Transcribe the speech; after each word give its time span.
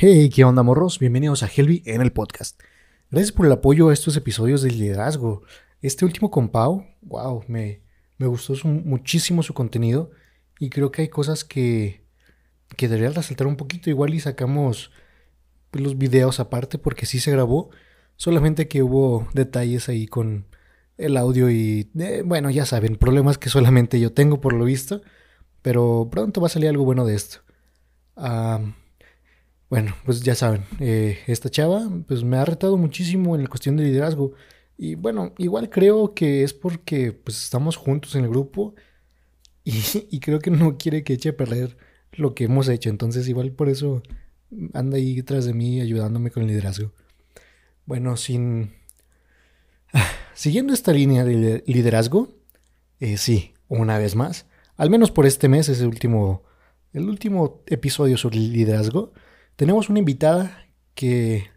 Hey, 0.00 0.30
¿qué 0.30 0.44
onda, 0.44 0.62
morros? 0.62 1.00
Bienvenidos 1.00 1.42
a 1.42 1.48
Helvi 1.48 1.82
en 1.84 2.00
el 2.00 2.12
podcast. 2.12 2.62
Gracias 3.10 3.32
por 3.32 3.46
el 3.46 3.50
apoyo 3.50 3.88
a 3.88 3.92
estos 3.92 4.16
episodios 4.16 4.62
del 4.62 4.78
liderazgo. 4.78 5.42
Este 5.82 6.04
último 6.04 6.30
con 6.30 6.50
Pau, 6.50 6.86
wow, 7.02 7.42
me, 7.48 7.82
me 8.16 8.28
gustó 8.28 8.54
muchísimo 8.68 9.42
su 9.42 9.54
contenido 9.54 10.12
y 10.60 10.70
creo 10.70 10.92
que 10.92 11.02
hay 11.02 11.08
cosas 11.08 11.42
que, 11.42 12.04
que 12.76 12.86
debería 12.86 13.10
resaltar 13.10 13.48
un 13.48 13.56
poquito. 13.56 13.90
Igual 13.90 14.14
y 14.14 14.20
sacamos 14.20 14.92
los 15.72 15.98
videos 15.98 16.38
aparte 16.38 16.78
porque 16.78 17.04
sí 17.04 17.18
se 17.18 17.32
grabó, 17.32 17.70
solamente 18.14 18.68
que 18.68 18.84
hubo 18.84 19.26
detalles 19.34 19.88
ahí 19.88 20.06
con 20.06 20.46
el 20.96 21.16
audio 21.16 21.50
y, 21.50 21.90
eh, 21.98 22.22
bueno, 22.24 22.50
ya 22.50 22.66
saben, 22.66 22.94
problemas 22.94 23.36
que 23.36 23.48
solamente 23.48 23.98
yo 23.98 24.12
tengo 24.12 24.40
por 24.40 24.52
lo 24.52 24.64
visto, 24.64 25.02
pero 25.60 26.08
pronto 26.08 26.40
va 26.40 26.46
a 26.46 26.50
salir 26.50 26.68
algo 26.68 26.84
bueno 26.84 27.04
de 27.04 27.16
esto. 27.16 27.40
Bueno, 29.70 29.94
pues 30.04 30.22
ya 30.22 30.34
saben, 30.34 30.64
eh, 30.80 31.18
esta 31.26 31.50
chava 31.50 31.88
pues 32.06 32.24
me 32.24 32.38
ha 32.38 32.44
retado 32.44 32.76
muchísimo 32.76 33.34
en 33.36 33.42
la 33.42 33.48
cuestión 33.48 33.76
de 33.76 33.84
liderazgo. 33.84 34.32
Y 34.76 34.94
bueno, 34.94 35.34
igual 35.38 35.70
creo 35.70 36.14
que 36.14 36.42
es 36.42 36.54
porque 36.54 37.12
pues 37.12 37.42
estamos 37.42 37.76
juntos 37.76 38.14
en 38.14 38.24
el 38.24 38.30
grupo 38.30 38.74
y, 39.64 39.72
y, 40.10 40.20
creo 40.20 40.38
que 40.38 40.50
no 40.50 40.78
quiere 40.78 41.04
que 41.04 41.14
eche 41.14 41.30
a 41.30 41.36
perder 41.36 41.76
lo 42.12 42.34
que 42.34 42.44
hemos 42.44 42.68
hecho. 42.68 42.90
Entonces 42.90 43.28
igual 43.28 43.52
por 43.52 43.68
eso 43.68 44.02
anda 44.72 44.96
ahí 44.96 45.16
detrás 45.16 45.44
de 45.44 45.54
mí 45.54 45.80
ayudándome 45.80 46.30
con 46.30 46.42
el 46.42 46.48
liderazgo. 46.48 46.92
Bueno, 47.86 48.16
sin... 48.16 48.72
Siguiendo 50.34 50.72
esta 50.72 50.92
línea 50.92 51.24
de 51.24 51.64
liderazgo, 51.66 52.28
eh, 53.00 53.16
sí, 53.16 53.54
una 53.68 53.98
vez 53.98 54.14
más, 54.14 54.46
al 54.76 54.90
menos 54.90 55.10
por 55.10 55.26
este 55.26 55.48
mes, 55.48 55.68
es 55.68 55.80
el 55.80 55.88
último, 55.88 56.44
el 56.92 57.08
último 57.08 57.62
episodio 57.66 58.16
sobre 58.16 58.36
liderazgo, 58.36 59.12
tenemos 59.58 59.90
una 59.90 59.98
invitada 59.98 60.68
que, 60.94 61.50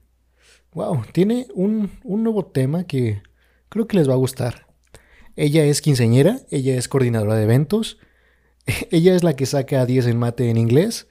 wow, 0.73 1.03
tiene 1.13 1.45
un, 1.53 1.91
un 2.03 2.23
nuevo 2.23 2.47
tema 2.47 2.85
que 2.85 3.21
creo 3.69 3.85
que 3.85 3.95
les 3.95 4.09
va 4.09 4.13
a 4.13 4.17
gustar. 4.17 4.65
Ella 5.35 5.63
es 5.65 5.83
quinceñera, 5.83 6.39
ella 6.49 6.75
es 6.75 6.87
coordinadora 6.87 7.35
de 7.35 7.43
eventos, 7.43 7.99
ella 8.89 9.15
es 9.15 9.23
la 9.23 9.35
que 9.35 9.45
saca 9.45 9.85
10 9.85 10.07
en 10.07 10.17
mate 10.17 10.49
en 10.49 10.57
inglés, 10.57 11.09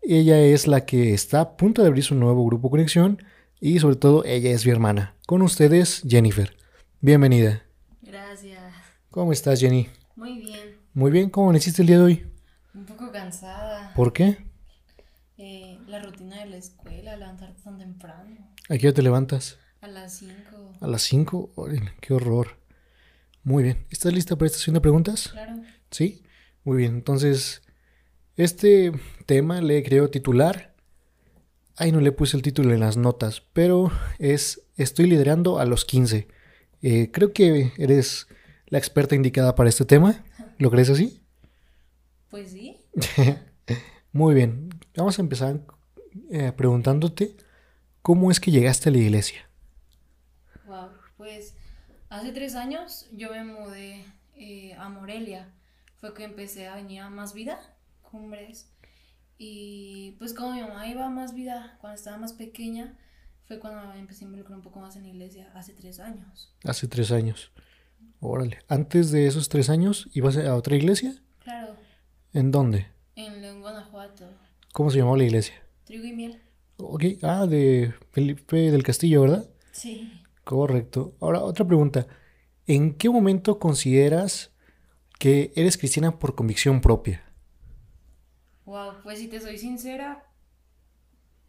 ella 0.00 0.40
es 0.40 0.66
la 0.66 0.86
que 0.86 1.12
está 1.12 1.42
a 1.42 1.56
punto 1.58 1.82
de 1.82 1.88
abrir 1.88 2.02
su 2.02 2.14
nuevo 2.14 2.46
grupo 2.46 2.70
Conexión 2.70 3.22
y 3.60 3.78
sobre 3.78 3.96
todo 3.96 4.24
ella 4.24 4.52
es 4.52 4.64
mi 4.64 4.72
hermana. 4.72 5.16
Con 5.26 5.42
ustedes, 5.42 6.02
Jennifer. 6.08 6.56
Bienvenida. 7.02 7.62
Gracias. 8.00 8.62
¿Cómo 9.10 9.32
estás, 9.32 9.60
Jenny? 9.60 9.90
Muy 10.14 10.38
bien. 10.38 10.78
Muy 10.94 11.10
bien, 11.10 11.28
¿cómo 11.28 11.52
necesitaste 11.52 11.82
el 11.82 11.88
día 11.88 11.98
de 11.98 12.04
hoy? 12.04 12.26
Un 12.72 12.86
poco 12.86 13.12
cansada. 13.12 13.92
¿Por 13.94 14.14
qué? 14.14 14.45
La 15.96 16.02
rutina 16.02 16.40
de 16.40 16.50
la 16.50 16.58
escuela, 16.58 17.16
levantarte 17.16 17.62
tan 17.62 17.78
temprano. 17.78 18.52
¿A 18.68 18.76
qué 18.76 18.88
hora 18.88 18.94
te 18.94 19.00
levantas? 19.00 19.58
A 19.80 19.88
las 19.88 20.18
5. 20.18 20.74
¿A 20.78 20.86
las 20.86 21.00
5? 21.00 21.54
Qué 22.02 22.12
horror. 22.12 22.58
Muy 23.42 23.62
bien. 23.62 23.86
¿Estás 23.88 24.12
lista 24.12 24.36
para 24.36 24.44
esta 24.44 24.58
sesión 24.58 24.74
de 24.74 24.82
preguntas? 24.82 25.28
Claro. 25.28 25.54
¿Sí? 25.90 26.22
Muy 26.64 26.76
bien. 26.76 26.96
Entonces, 26.96 27.62
este 28.36 28.92
tema 29.24 29.62
le 29.62 29.82
creo 29.82 30.10
titular. 30.10 30.74
Ay, 31.76 31.92
no 31.92 32.02
le 32.02 32.12
puse 32.12 32.36
el 32.36 32.42
título 32.42 32.74
en 32.74 32.80
las 32.80 32.98
notas, 32.98 33.42
pero 33.54 33.90
es 34.18 34.66
Estoy 34.76 35.06
liderando 35.06 35.60
a 35.60 35.64
los 35.64 35.86
15. 35.86 36.28
Eh, 36.82 37.10
creo 37.10 37.32
que 37.32 37.72
eres 37.78 38.26
la 38.66 38.76
experta 38.76 39.14
indicada 39.14 39.54
para 39.54 39.70
este 39.70 39.86
tema. 39.86 40.26
¿Lo 40.58 40.70
crees 40.70 40.90
así? 40.90 41.22
Pues 42.28 42.50
sí. 42.50 42.84
Muy 44.12 44.34
bien. 44.34 44.68
Vamos 44.94 45.18
a 45.18 45.22
empezar 45.22 45.62
eh, 46.30 46.52
preguntándote 46.52 47.36
cómo 48.02 48.30
es 48.30 48.40
que 48.40 48.50
llegaste 48.50 48.88
a 48.88 48.92
la 48.92 48.98
iglesia. 48.98 49.48
Wow, 50.66 50.90
pues 51.16 51.54
hace 52.08 52.32
tres 52.32 52.54
años 52.54 53.08
yo 53.12 53.30
me 53.30 53.44
mudé 53.44 54.04
eh, 54.34 54.74
a 54.74 54.88
Morelia. 54.88 55.52
Fue 55.96 56.12
que 56.14 56.24
empecé 56.24 56.68
a 56.68 56.76
venir 56.76 57.00
a 57.00 57.10
Más 57.10 57.34
Vida 57.34 57.76
cumbres. 58.10 58.70
Y 59.38 60.12
pues 60.18 60.32
como 60.32 60.52
mi 60.52 60.62
mamá 60.62 60.88
iba 60.88 61.04
a 61.04 61.10
más 61.10 61.34
vida 61.34 61.76
cuando 61.80 61.96
estaba 61.96 62.16
más 62.16 62.32
pequeña, 62.32 62.96
fue 63.44 63.58
cuando 63.58 63.92
empecé 63.94 64.24
a 64.24 64.28
involucrar 64.28 64.56
un 64.56 64.62
poco 64.62 64.80
más 64.80 64.96
en 64.96 65.02
la 65.02 65.08
iglesia, 65.08 65.50
hace 65.54 65.72
tres 65.74 66.00
años. 66.00 66.54
Hace 66.64 66.88
tres 66.88 67.12
años. 67.12 67.52
Órale. 68.20 68.58
¿Antes 68.68 69.10
de 69.10 69.26
esos 69.26 69.48
tres 69.48 69.68
años 69.68 70.08
ibas 70.14 70.36
a 70.38 70.54
otra 70.54 70.76
iglesia? 70.76 71.14
Claro. 71.40 71.76
¿En 72.32 72.50
dónde? 72.50 72.86
En 73.14 73.42
León, 73.42 73.60
Guanajuato. 73.60 74.28
¿Cómo 74.72 74.90
se 74.90 74.98
llamaba 74.98 75.18
la 75.18 75.24
iglesia? 75.24 75.54
Trigo 75.86 76.04
y 76.04 76.12
miel. 76.12 76.42
Ok. 76.78 77.04
Ah, 77.22 77.46
de 77.46 77.94
Felipe 78.10 78.56
del 78.72 78.82
Castillo, 78.82 79.22
¿verdad? 79.22 79.48
Sí. 79.70 80.12
Correcto. 80.42 81.14
Ahora, 81.20 81.42
otra 81.42 81.64
pregunta. 81.64 82.08
¿En 82.66 82.94
qué 82.94 83.08
momento 83.08 83.60
consideras 83.60 84.50
que 85.20 85.52
eres 85.54 85.78
cristiana 85.78 86.18
por 86.18 86.34
convicción 86.34 86.80
propia? 86.80 87.24
Wow, 88.64 88.94
pues 89.04 89.20
si 89.20 89.28
te 89.28 89.40
soy 89.40 89.58
sincera, 89.58 90.26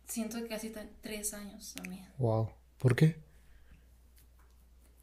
siento 0.06 0.48
que 0.48 0.54
hace 0.54 0.72
tres 1.02 1.34
años 1.34 1.74
también. 1.74 2.06
Wow, 2.20 2.52
¿por 2.78 2.96
qué? 2.96 3.18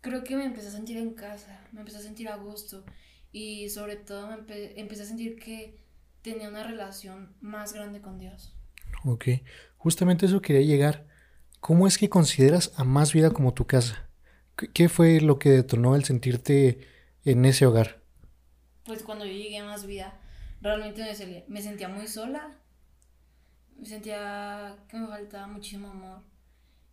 Creo 0.01 0.23
que 0.23 0.37
me 0.37 0.45
empecé 0.45 0.69
a 0.69 0.71
sentir 0.71 0.97
en 0.97 1.15
casa, 1.15 1.67
me 1.73 1.81
empecé 1.81 1.99
a 1.99 2.03
sentir 2.03 2.29
a 2.29 2.37
gusto 2.37 2.85
y 3.33 3.69
sobre 3.71 3.97
todo 3.97 4.29
me 4.29 4.37
empecé 4.77 5.03
a 5.03 5.07
sentir 5.07 5.41
que 5.41 5.77
tenía 6.23 6.49
una 6.49 6.63
relación 6.63 7.35
más 7.41 7.73
grande 7.73 8.01
con 8.01 8.19
Dios. 8.19 8.55
Ok, 9.05 9.27
justamente 9.77 10.27
eso 10.27 10.41
quería 10.41 10.63
llegar. 10.63 11.07
¿Cómo 11.61 11.87
es 11.87 11.99
que 11.99 12.09
consideras 12.09 12.73
a 12.77 12.85
más 12.85 13.13
vida 13.13 13.31
como 13.31 13.53
tu 13.53 13.67
casa? 13.67 14.09
¿Qué 14.57 14.89
fue 14.89 15.21
lo 15.21 15.39
que 15.39 15.51
detonó 15.51 15.95
el 15.95 16.05
sentirte 16.05 16.87
en 17.25 17.45
ese 17.45 17.67
hogar? 17.67 18.03
Pues 18.85 19.03
cuando 19.03 19.27
yo 19.27 19.33
llegué 19.33 19.59
a 19.59 19.65
más 19.65 19.85
vida, 19.85 20.19
realmente 20.63 21.05
me, 21.49 21.63
sentía 21.63 21.89
muy 21.89 22.07
sola. 22.07 22.59
Me 23.77 23.87
sentía 23.87 24.77
que 24.89 24.97
me 24.97 25.07
faltaba 25.07 25.49
muchísimo 25.49 25.89
amor. 25.89 26.23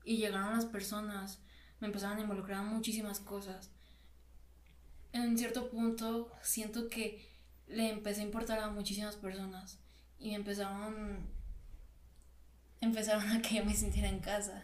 Y 0.03 0.17
llegaron 0.17 0.53
las 0.53 0.65
personas, 0.65 1.41
me 1.79 1.87
empezaron 1.87 2.17
a 2.17 2.21
involucrar 2.21 2.61
en 2.61 2.73
muchísimas 2.73 3.19
cosas. 3.19 3.71
En 5.13 5.37
cierto 5.37 5.69
punto 5.69 6.31
siento 6.41 6.87
que 6.89 7.25
le 7.67 7.89
empecé 7.89 8.21
a 8.21 8.25
importar 8.25 8.59
a 8.59 8.69
muchísimas 8.69 9.15
personas 9.15 9.79
y 10.17 10.29
me 10.29 10.35
empezaron 10.35 11.40
empezaron 12.91 13.27
a 13.29 13.41
que 13.41 13.55
yo 13.55 13.65
me 13.65 13.73
sintiera 13.73 14.07
en 14.07 14.19
casa. 14.19 14.63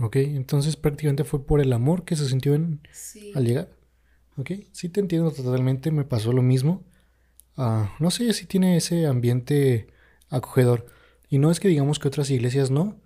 Ok, 0.00 0.16
entonces 0.16 0.76
prácticamente 0.76 1.24
fue 1.24 1.44
por 1.46 1.60
el 1.60 1.72
amor 1.72 2.04
que 2.04 2.16
se 2.16 2.28
sintió 2.28 2.54
en, 2.54 2.80
al 3.34 3.44
llegar. 3.44 3.68
Ok, 4.36 4.50
sí 4.72 4.88
te 4.88 5.00
entiendo 5.00 5.30
totalmente, 5.30 5.90
me 5.90 6.04
pasó 6.04 6.32
lo 6.32 6.42
mismo. 6.42 6.82
Ah, 7.56 7.94
no 8.00 8.10
sé 8.10 8.32
si 8.32 8.46
tiene 8.46 8.76
ese 8.76 9.06
ambiente 9.06 9.88
acogedor. 10.30 10.86
Y 11.28 11.38
no 11.38 11.50
es 11.50 11.60
que 11.60 11.68
digamos 11.68 11.98
que 11.98 12.08
otras 12.08 12.30
iglesias 12.30 12.70
no, 12.70 13.00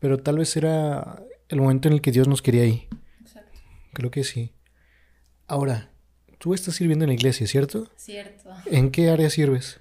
pero 0.00 0.18
tal 0.18 0.38
vez 0.38 0.56
era 0.56 1.22
el 1.48 1.60
momento 1.60 1.88
en 1.88 1.94
el 1.94 2.00
que 2.00 2.12
Dios 2.12 2.26
nos 2.26 2.42
quería 2.42 2.62
ahí. 2.62 2.88
Exacto. 3.20 3.58
Creo 3.92 4.10
que 4.10 4.24
sí. 4.24 4.52
Ahora, 5.46 5.92
tú 6.38 6.54
estás 6.54 6.74
sirviendo 6.74 7.04
en 7.04 7.10
la 7.10 7.14
iglesia, 7.14 7.46
¿cierto? 7.46 7.90
Cierto. 7.96 8.50
¿En 8.66 8.90
qué 8.90 9.10
área 9.10 9.30
sirves? 9.30 9.80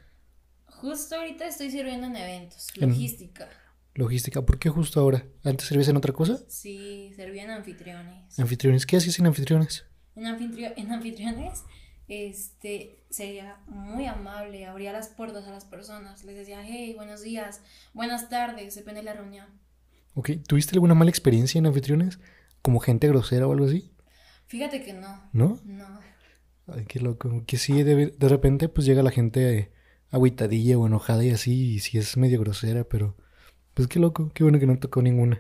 Justo 0.68 1.16
ahorita 1.16 1.48
estoy 1.48 1.72
sirviendo 1.72 2.06
en 2.06 2.16
eventos, 2.16 2.70
logística. 2.78 3.50
Logística, 3.98 4.46
¿por 4.46 4.60
qué 4.60 4.70
justo 4.70 5.00
ahora? 5.00 5.26
¿Antes 5.44 5.68
servías 5.68 5.90
en 5.90 5.98
otra 5.98 6.14
cosa? 6.14 6.40
Sí, 6.48 7.12
servía 7.16 7.44
en 7.44 7.52
anfitriones. 7.52 8.40
¿Anfitriones? 8.40 8.86
¿Qué 8.86 8.98
hacías 8.98 9.20
en 9.20 9.26
anfitriones? 9.26 9.86
En, 10.16 10.26
en 10.26 10.92
anfitriones 10.92 11.64
este, 12.08 13.04
sería 13.10 13.58
muy 13.68 14.06
amable, 14.06 14.66
abría 14.66 14.94
las 14.94 15.10
puertas 15.10 15.48
a 15.48 15.52
las 15.52 15.66
personas, 15.66 16.24
les 16.24 16.36
decía, 16.36 16.62
hey, 16.64 16.94
buenos 16.96 17.22
días, 17.22 17.62
buenas 17.94 18.30
tardes, 18.30 18.76
depende 18.76 19.02
de 19.02 19.06
la 19.06 19.14
reunión. 19.14 19.48
Ok, 20.14 20.32
¿tuviste 20.48 20.76
alguna 20.76 20.94
mala 20.94 21.10
experiencia 21.10 21.60
en 21.60 21.66
anfitriones? 21.66 22.20
¿Como 22.62 22.80
gente 22.80 23.08
grosera 23.08 23.48
o 23.48 23.52
algo 23.52 23.66
así? 23.66 23.92
Fíjate 24.46 24.84
que 24.84 24.94
no. 24.94 25.30
¿No? 25.34 25.60
No. 25.66 26.00
Ay, 26.68 26.86
qué 26.86 27.00
loco. 27.00 27.44
Que 27.46 27.58
sí, 27.58 27.84
de, 27.84 28.08
de 28.08 28.30
repente 28.30 28.70
pues 28.70 28.88
llega 28.88 29.04
la 29.04 29.12
gente 29.12 29.72
aguitadilla 30.10 30.78
o 30.78 30.88
enojada 30.88 31.24
y 31.24 31.32
así, 31.32 31.74
y 31.74 31.80
sí 31.80 31.98
es 31.98 32.16
medio 32.16 32.40
grosera, 32.40 32.86
pero 32.86 33.18
pues 33.78 33.88
qué 33.88 34.00
loco, 34.00 34.32
qué 34.34 34.44
bueno 34.44 34.58
que 34.58 34.66
no 34.66 34.80
tocó 34.80 35.04
ninguna. 35.04 35.40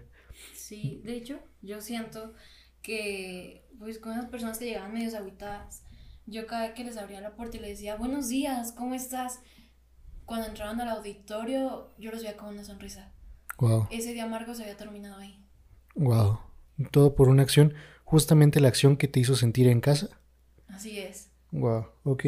Sí, 0.54 1.02
de 1.04 1.16
hecho, 1.16 1.40
yo 1.64 1.82
siento 1.82 2.36
que 2.84 3.68
pues 3.80 3.98
con 3.98 4.12
esas 4.12 4.28
personas 4.30 4.60
que 4.60 4.66
llegaban 4.66 4.94
medio 4.94 5.18
aguitadas, 5.18 5.84
yo 6.28 6.46
cada 6.46 6.68
vez 6.68 6.76
que 6.76 6.84
les 6.84 6.98
abría 6.98 7.20
la 7.20 7.36
puerta 7.36 7.58
y 7.58 7.62
les 7.62 7.72
decía, 7.72 7.96
buenos 7.96 8.30
días, 8.30 8.74
¿cómo 8.74 8.94
estás? 8.94 9.40
Cuando 10.26 10.46
entraban 10.46 10.80
al 10.80 10.90
auditorio, 10.90 11.96
yo 11.98 12.12
los 12.12 12.22
veía 12.22 12.38
con 12.38 12.50
una 12.50 12.64
sonrisa. 12.64 13.12
Wow. 13.58 13.88
Ese 13.90 14.14
día 14.14 14.26
amargo 14.26 14.54
se 14.54 14.62
había 14.62 14.78
terminado 14.78 15.18
ahí. 15.18 15.44
Wow. 15.96 16.40
Todo 16.92 17.16
por 17.16 17.30
una 17.30 17.42
acción, 17.42 17.74
justamente 18.04 18.60
la 18.60 18.68
acción 18.68 18.98
que 18.98 19.08
te 19.08 19.20
hizo 19.20 19.36
sentir 19.36 19.68
en 19.68 19.82
casa. 19.82 20.22
Así 20.68 21.00
es. 21.00 21.32
Wow, 21.50 21.88
ok. 22.04 22.24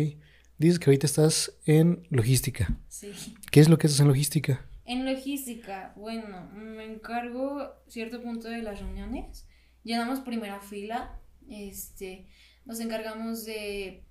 Dices 0.57 0.79
que 0.79 0.89
ahorita 0.89 1.05
estás 1.05 1.53
en 1.65 2.07
logística. 2.09 2.79
Sí. 2.87 3.11
¿Qué 3.51 3.59
es 3.59 3.69
lo 3.69 3.77
que 3.77 3.85
haces 3.85 3.99
en 3.99 4.07
logística? 4.07 4.65
En 4.89 5.05
logística, 5.05 5.93
bueno, 5.95 6.49
me 6.51 6.83
encargo 6.83 7.75
cierto 7.87 8.23
punto 8.23 8.49
de 8.49 8.63
las 8.63 8.79
reuniones. 8.79 9.45
Llenamos 9.83 10.21
primera 10.21 10.61
fila, 10.61 11.21
este, 11.47 12.25
nos 12.65 12.79
encargamos 12.79 13.45
de 13.45 14.03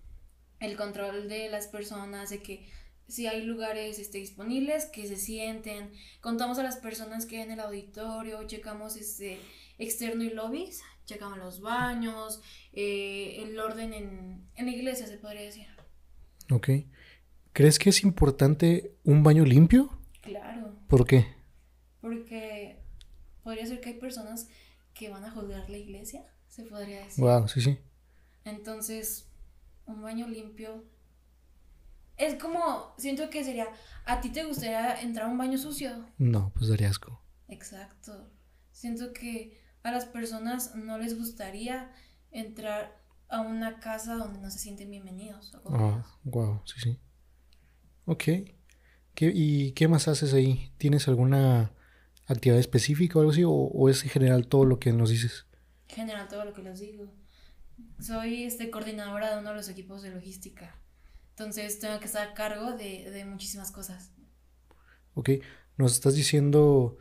el 0.60 0.76
control 0.76 1.28
de 1.28 1.48
las 1.48 1.66
personas, 1.66 2.30
de 2.30 2.44
que 2.44 2.68
si 3.08 3.26
hay 3.26 3.42
lugares 3.42 3.98
este, 3.98 4.18
disponibles, 4.18 4.86
que 4.86 5.08
se 5.08 5.16
sienten, 5.16 5.90
contamos 6.20 6.60
a 6.60 6.62
las 6.62 6.76
personas 6.76 7.26
que 7.26 7.38
hay 7.38 7.42
en 7.42 7.50
el 7.50 7.60
auditorio, 7.60 8.46
checamos 8.46 8.94
este 8.94 9.40
externo 9.78 10.22
y 10.22 10.30
lobbies, 10.30 10.82
checamos 11.06 11.38
los 11.38 11.60
baños, 11.60 12.40
eh, 12.72 13.42
el 13.42 13.58
orden 13.58 13.92
en, 13.94 14.48
en 14.54 14.68
iglesia, 14.68 15.08
se 15.08 15.18
podría 15.18 15.42
decir. 15.42 15.66
Ok. 16.52 16.68
¿Crees 17.52 17.80
que 17.80 17.90
es 17.90 18.04
importante 18.04 18.92
un 19.02 19.24
baño 19.24 19.44
limpio? 19.44 19.97
Claro. 20.28 20.76
¿Por 20.88 21.06
qué? 21.06 21.26
Porque 22.00 22.82
podría 23.42 23.66
ser 23.66 23.80
que 23.80 23.90
hay 23.90 23.98
personas 23.98 24.48
que 24.94 25.10
van 25.10 25.24
a 25.24 25.30
juzgar 25.30 25.68
la 25.70 25.76
iglesia, 25.76 26.26
se 26.48 26.64
podría 26.64 27.04
decir. 27.04 27.24
Wow, 27.24 27.48
sí, 27.48 27.60
sí. 27.60 27.78
Entonces, 28.44 29.28
un 29.86 30.02
baño 30.02 30.26
limpio. 30.28 30.84
Es 32.16 32.34
como, 32.34 32.94
siento 32.98 33.30
que 33.30 33.44
sería, 33.44 33.68
¿a 34.04 34.20
ti 34.20 34.30
te 34.30 34.44
gustaría 34.44 35.00
entrar 35.00 35.26
a 35.26 35.30
un 35.30 35.38
baño 35.38 35.56
sucio? 35.56 36.04
No, 36.18 36.52
pues 36.54 36.68
daría 36.68 36.90
asco. 36.90 37.22
Exacto. 37.48 38.28
Siento 38.72 39.12
que 39.12 39.60
a 39.82 39.92
las 39.92 40.04
personas 40.04 40.74
no 40.74 40.98
les 40.98 41.16
gustaría 41.16 41.92
entrar 42.32 43.00
a 43.28 43.40
una 43.40 43.78
casa 43.78 44.16
donde 44.16 44.40
no 44.40 44.50
se 44.50 44.58
sienten 44.58 44.90
bienvenidos. 44.90 45.56
Ah, 45.70 46.04
wow, 46.24 46.60
sí, 46.64 46.80
sí. 46.80 46.98
Ok. 48.04 48.57
¿Qué, 49.18 49.32
¿Y 49.34 49.72
qué 49.72 49.88
más 49.88 50.06
haces 50.06 50.32
ahí? 50.32 50.70
¿Tienes 50.78 51.08
alguna 51.08 51.72
actividad 52.28 52.60
específica 52.60 53.18
o 53.18 53.22
algo 53.22 53.32
así? 53.32 53.42
¿O, 53.42 53.50
o 53.50 53.88
es 53.88 54.04
en 54.04 54.10
general 54.10 54.46
todo 54.46 54.64
lo 54.64 54.78
que 54.78 54.92
nos 54.92 55.10
dices? 55.10 55.44
General 55.88 56.28
todo 56.28 56.44
lo 56.44 56.52
que 56.52 56.62
les 56.62 56.78
digo. 56.78 57.12
Soy 57.98 58.44
este, 58.44 58.70
coordinadora 58.70 59.34
de 59.34 59.40
uno 59.40 59.50
de 59.50 59.56
los 59.56 59.68
equipos 59.68 60.02
de 60.02 60.12
logística. 60.12 60.72
Entonces 61.30 61.80
tengo 61.80 61.98
que 61.98 62.04
estar 62.04 62.28
a 62.28 62.32
cargo 62.32 62.74
de, 62.74 63.10
de 63.10 63.24
muchísimas 63.24 63.72
cosas. 63.72 64.12
Ok, 65.14 65.30
nos 65.78 65.94
estás 65.94 66.14
diciendo 66.14 66.96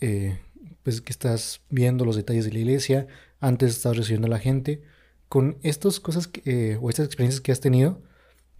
eh, 0.00 0.40
pues 0.82 1.00
que 1.00 1.12
estás 1.12 1.60
viendo 1.70 2.04
los 2.04 2.16
detalles 2.16 2.44
de 2.44 2.54
la 2.54 2.58
iglesia, 2.58 3.06
antes 3.38 3.70
estás 3.70 3.96
recibiendo 3.96 4.26
a 4.26 4.30
la 4.30 4.40
gente. 4.40 4.82
Con 5.28 5.58
estas 5.62 6.00
cosas 6.00 6.26
que, 6.26 6.42
eh, 6.44 6.78
o 6.82 6.90
estas 6.90 7.06
experiencias 7.06 7.40
que 7.40 7.52
has 7.52 7.60
tenido, 7.60 8.02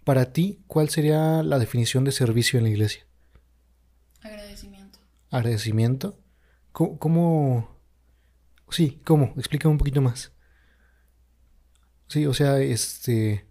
para 0.03 0.33
ti, 0.33 0.63
¿cuál 0.67 0.89
sería 0.89 1.43
la 1.43 1.59
definición 1.59 2.03
de 2.03 2.11
servicio 2.11 2.57
en 2.57 2.65
la 2.65 2.69
iglesia? 2.69 3.05
Agradecimiento. 4.21 4.99
Agradecimiento. 5.29 6.19
¿Cómo? 6.71 6.99
cómo... 6.99 7.79
Sí, 8.69 9.01
¿cómo? 9.05 9.33
Explícame 9.37 9.71
un 9.71 9.77
poquito 9.77 10.01
más. 10.01 10.31
Sí, 12.07 12.25
o 12.25 12.33
sea, 12.33 12.59
este... 12.59 13.47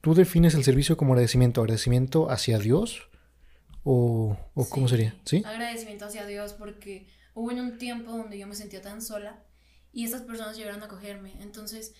¿Tú 0.00 0.14
defines 0.14 0.54
el 0.54 0.64
servicio 0.64 0.96
como 0.96 1.12
agradecimiento? 1.14 1.60
¿Agradecimiento 1.60 2.30
hacia 2.30 2.58
Dios? 2.58 3.08
¿O, 3.82 4.36
o 4.54 4.68
cómo 4.68 4.88
sería? 4.88 5.16
¿Sí? 5.24 5.42
Agradecimiento 5.44 6.06
hacia 6.06 6.26
Dios 6.26 6.52
porque 6.52 7.06
hubo 7.34 7.50
en 7.50 7.60
un 7.60 7.78
tiempo 7.78 8.12
donde 8.12 8.38
yo 8.38 8.46
me 8.46 8.54
sentía 8.54 8.82
tan 8.82 9.02
sola 9.02 9.44
y 9.92 10.04
estas 10.04 10.22
personas 10.22 10.56
llegaron 10.56 10.82
a 10.82 10.88
cogerme. 10.88 11.34
Entonces 11.40 11.94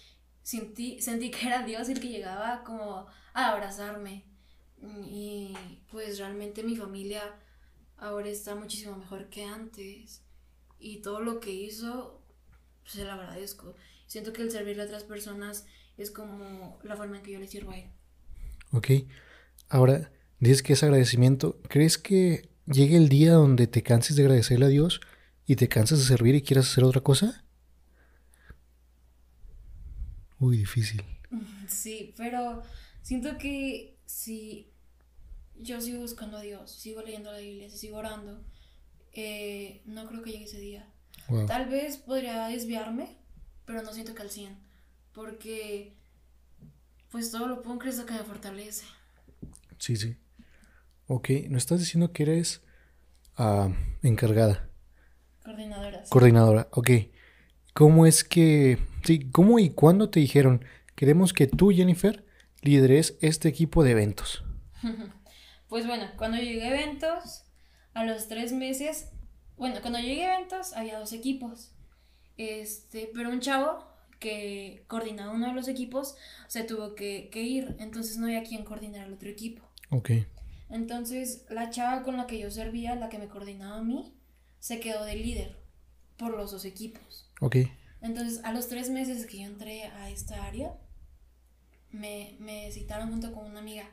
sentí, 0.46 1.02
sentí 1.02 1.32
que 1.32 1.44
era 1.48 1.64
Dios 1.64 1.88
el 1.88 1.98
que 1.98 2.08
llegaba 2.08 2.62
como 2.62 3.06
a 3.34 3.50
abrazarme. 3.50 4.24
Y 5.10 5.56
pues 5.90 6.18
realmente 6.18 6.62
mi 6.62 6.76
familia 6.76 7.20
ahora 7.96 8.28
está 8.28 8.54
muchísimo 8.54 8.96
mejor 8.96 9.28
que 9.28 9.44
antes. 9.44 10.22
Y 10.78 11.02
todo 11.02 11.20
lo 11.20 11.40
que 11.40 11.50
hizo, 11.50 12.22
se 12.84 13.04
lo 13.04 13.10
agradezco. 13.10 13.74
Siento 14.06 14.32
que 14.32 14.42
el 14.42 14.52
servirle 14.52 14.82
a 14.84 14.86
otras 14.86 15.02
personas 15.02 15.66
es 15.96 16.12
como 16.12 16.78
la 16.84 16.96
forma 16.96 17.16
en 17.16 17.22
que 17.24 17.32
yo 17.32 17.40
le 17.40 17.48
sirvo 17.48 17.72
a 17.72 17.78
él. 17.78 17.90
Ok. 18.70 18.90
Ahora, 19.68 20.12
dices 20.38 20.62
que 20.62 20.74
es 20.74 20.82
agradecimiento. 20.84 21.60
¿Crees 21.68 21.98
que 21.98 22.50
llegue 22.66 22.96
el 22.96 23.08
día 23.08 23.32
donde 23.32 23.66
te 23.66 23.82
canses 23.82 24.14
de 24.14 24.22
agradecerle 24.22 24.66
a 24.66 24.68
Dios 24.68 25.00
y 25.44 25.56
te 25.56 25.68
canses 25.68 25.98
de 25.98 26.04
servir 26.04 26.36
y 26.36 26.42
quieras 26.42 26.70
hacer 26.70 26.84
otra 26.84 27.00
cosa? 27.00 27.45
Uy, 30.38 30.58
difícil. 30.58 31.02
Sí, 31.68 32.14
pero 32.16 32.62
siento 33.02 33.38
que 33.38 33.98
si 34.06 34.70
yo 35.54 35.80
sigo 35.80 36.00
buscando 36.00 36.36
a 36.36 36.42
Dios, 36.42 36.70
sigo 36.70 37.02
leyendo 37.02 37.32
la 37.32 37.38
Biblia, 37.38 37.70
sigo 37.70 37.96
orando, 37.98 38.42
eh, 39.12 39.82
no 39.86 40.06
creo 40.06 40.22
que 40.22 40.32
llegue 40.32 40.44
ese 40.44 40.60
día. 40.60 40.86
Wow. 41.28 41.46
Tal 41.46 41.68
vez 41.68 41.96
podría 41.96 42.46
desviarme, 42.48 43.16
pero 43.64 43.82
no 43.82 43.92
siento 43.92 44.14
que 44.14 44.22
al 44.22 44.30
100, 44.30 44.56
porque 45.12 45.94
pues 47.10 47.30
todo 47.30 47.48
lo 47.48 47.62
puedo 47.62 47.74
en 47.74 47.78
Cristo 47.80 48.04
que 48.06 48.12
me 48.12 48.24
fortalece. 48.24 48.84
Sí, 49.78 49.96
sí. 49.96 50.16
Ok, 51.06 51.30
nos 51.48 51.62
estás 51.62 51.80
diciendo 51.80 52.12
que 52.12 52.24
eres 52.24 52.60
ah, 53.36 53.70
encargada, 54.02 54.68
Coordinadora. 55.42 56.04
sí. 56.04 56.10
coordinadora. 56.10 56.68
Ok. 56.72 56.90
¿Cómo 57.72 58.06
es 58.06 58.24
que... 58.24 58.78
Sí, 59.06 59.30
¿cómo 59.30 59.60
y 59.60 59.70
cuándo 59.70 60.10
te 60.10 60.18
dijeron, 60.18 60.64
queremos 60.96 61.32
que 61.32 61.46
tú, 61.46 61.70
Jennifer, 61.70 62.26
lideres 62.62 63.16
este 63.20 63.48
equipo 63.48 63.84
de 63.84 63.92
eventos? 63.92 64.44
Pues 65.68 65.84
bueno, 65.84 66.06
cuando 66.16 66.36
llegué 66.36 66.62
a 66.62 66.68
eventos, 66.68 67.42
a 67.92 68.04
los 68.04 68.28
tres 68.28 68.52
meses, 68.52 69.08
bueno, 69.56 69.80
cuando 69.80 69.98
llegué 69.98 70.24
a 70.24 70.36
eventos 70.36 70.74
había 70.74 70.96
dos 70.96 71.12
equipos. 71.12 71.72
Este, 72.36 73.10
pero 73.12 73.30
un 73.30 73.40
chavo 73.40 73.84
que 74.20 74.84
coordinaba 74.86 75.32
uno 75.32 75.48
de 75.48 75.54
los 75.54 75.66
equipos 75.66 76.14
se 76.46 76.62
tuvo 76.62 76.94
que, 76.94 77.30
que 77.32 77.42
ir, 77.42 77.74
entonces 77.80 78.16
no 78.16 78.26
había 78.26 78.44
quien 78.44 78.64
coordinar 78.64 79.08
el 79.08 79.14
otro 79.14 79.28
equipo. 79.28 79.64
Ok. 79.90 80.10
Entonces 80.70 81.46
la 81.50 81.68
chava 81.70 82.04
con 82.04 82.16
la 82.16 82.28
que 82.28 82.38
yo 82.38 82.48
servía, 82.52 82.94
la 82.94 83.08
que 83.08 83.18
me 83.18 83.26
coordinaba 83.26 83.78
a 83.78 83.82
mí, 83.82 84.14
se 84.60 84.78
quedó 84.78 85.04
de 85.04 85.16
líder 85.16 85.56
por 86.16 86.36
los 86.36 86.52
dos 86.52 86.64
equipos. 86.64 87.28
Ok. 87.40 87.56
Entonces 88.06 88.40
a 88.44 88.52
los 88.52 88.68
tres 88.68 88.90
meses 88.90 89.26
que 89.26 89.38
yo 89.38 89.44
entré 89.44 89.84
a 89.84 90.10
esta 90.10 90.44
área, 90.44 90.74
me, 91.90 92.36
me 92.40 92.70
citaron 92.72 93.10
junto 93.10 93.32
con 93.32 93.46
una 93.46 93.60
amiga. 93.60 93.90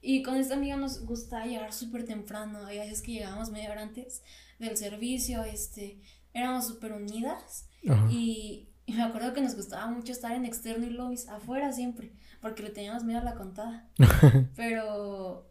Y 0.00 0.22
con 0.22 0.36
esta 0.36 0.54
amiga 0.54 0.76
nos 0.76 1.04
gusta 1.04 1.44
llegar 1.44 1.72
súper 1.72 2.04
temprano. 2.04 2.64
Hay 2.66 2.78
veces 2.78 3.02
que 3.02 3.12
llegábamos 3.12 3.50
media 3.50 3.72
hora 3.72 3.82
antes 3.82 4.22
del 4.58 4.76
servicio, 4.76 5.42
este, 5.42 6.00
éramos 6.32 6.66
súper 6.66 6.92
unidas. 6.92 7.66
Y, 8.10 8.68
y 8.86 8.92
me 8.92 9.02
acuerdo 9.02 9.34
que 9.34 9.40
nos 9.40 9.54
gustaba 9.54 9.86
mucho 9.86 10.12
estar 10.12 10.32
en 10.32 10.44
externo 10.44 10.86
y 10.86 10.90
lobbies, 10.90 11.28
afuera 11.28 11.72
siempre, 11.72 12.12
porque 12.40 12.62
le 12.62 12.70
teníamos 12.70 13.04
miedo 13.04 13.20
a 13.20 13.24
la 13.24 13.34
contada. 13.34 13.88
Pero, 14.56 15.46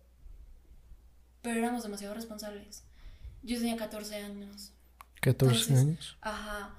pero 1.41 1.59
éramos 1.59 1.83
demasiado 1.83 2.13
responsables. 2.13 2.83
Yo 3.43 3.57
tenía 3.57 3.77
14 3.77 4.15
años. 4.17 4.73
14 5.21 5.55
Entonces, 5.55 5.79
años. 5.79 6.17
Ajá. 6.21 6.75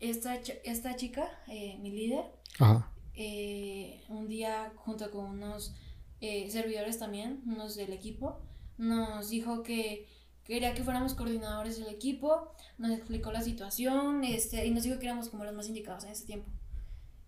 Esta, 0.00 0.36
esta 0.64 0.96
chica, 0.96 1.28
eh, 1.46 1.78
mi 1.80 1.90
líder, 1.90 2.24
Ajá. 2.58 2.90
eh, 3.14 4.02
un 4.08 4.28
día 4.28 4.72
junto 4.76 5.10
con 5.10 5.26
unos 5.26 5.74
eh, 6.20 6.50
servidores 6.50 6.98
también, 6.98 7.42
unos 7.46 7.76
del 7.76 7.92
equipo, 7.92 8.40
nos 8.78 9.28
dijo 9.28 9.62
que 9.62 10.08
quería 10.44 10.74
que 10.74 10.82
fuéramos 10.82 11.12
coordinadores 11.14 11.78
del 11.78 11.88
equipo, 11.88 12.54
nos 12.78 12.92
explicó 12.92 13.30
la 13.30 13.42
situación 13.42 14.24
este, 14.24 14.66
y 14.66 14.70
nos 14.70 14.84
dijo 14.84 14.98
que 14.98 15.06
éramos 15.06 15.28
como 15.28 15.44
los 15.44 15.54
más 15.54 15.68
indicados 15.68 16.04
en 16.04 16.10
ese 16.12 16.24
tiempo. 16.24 16.50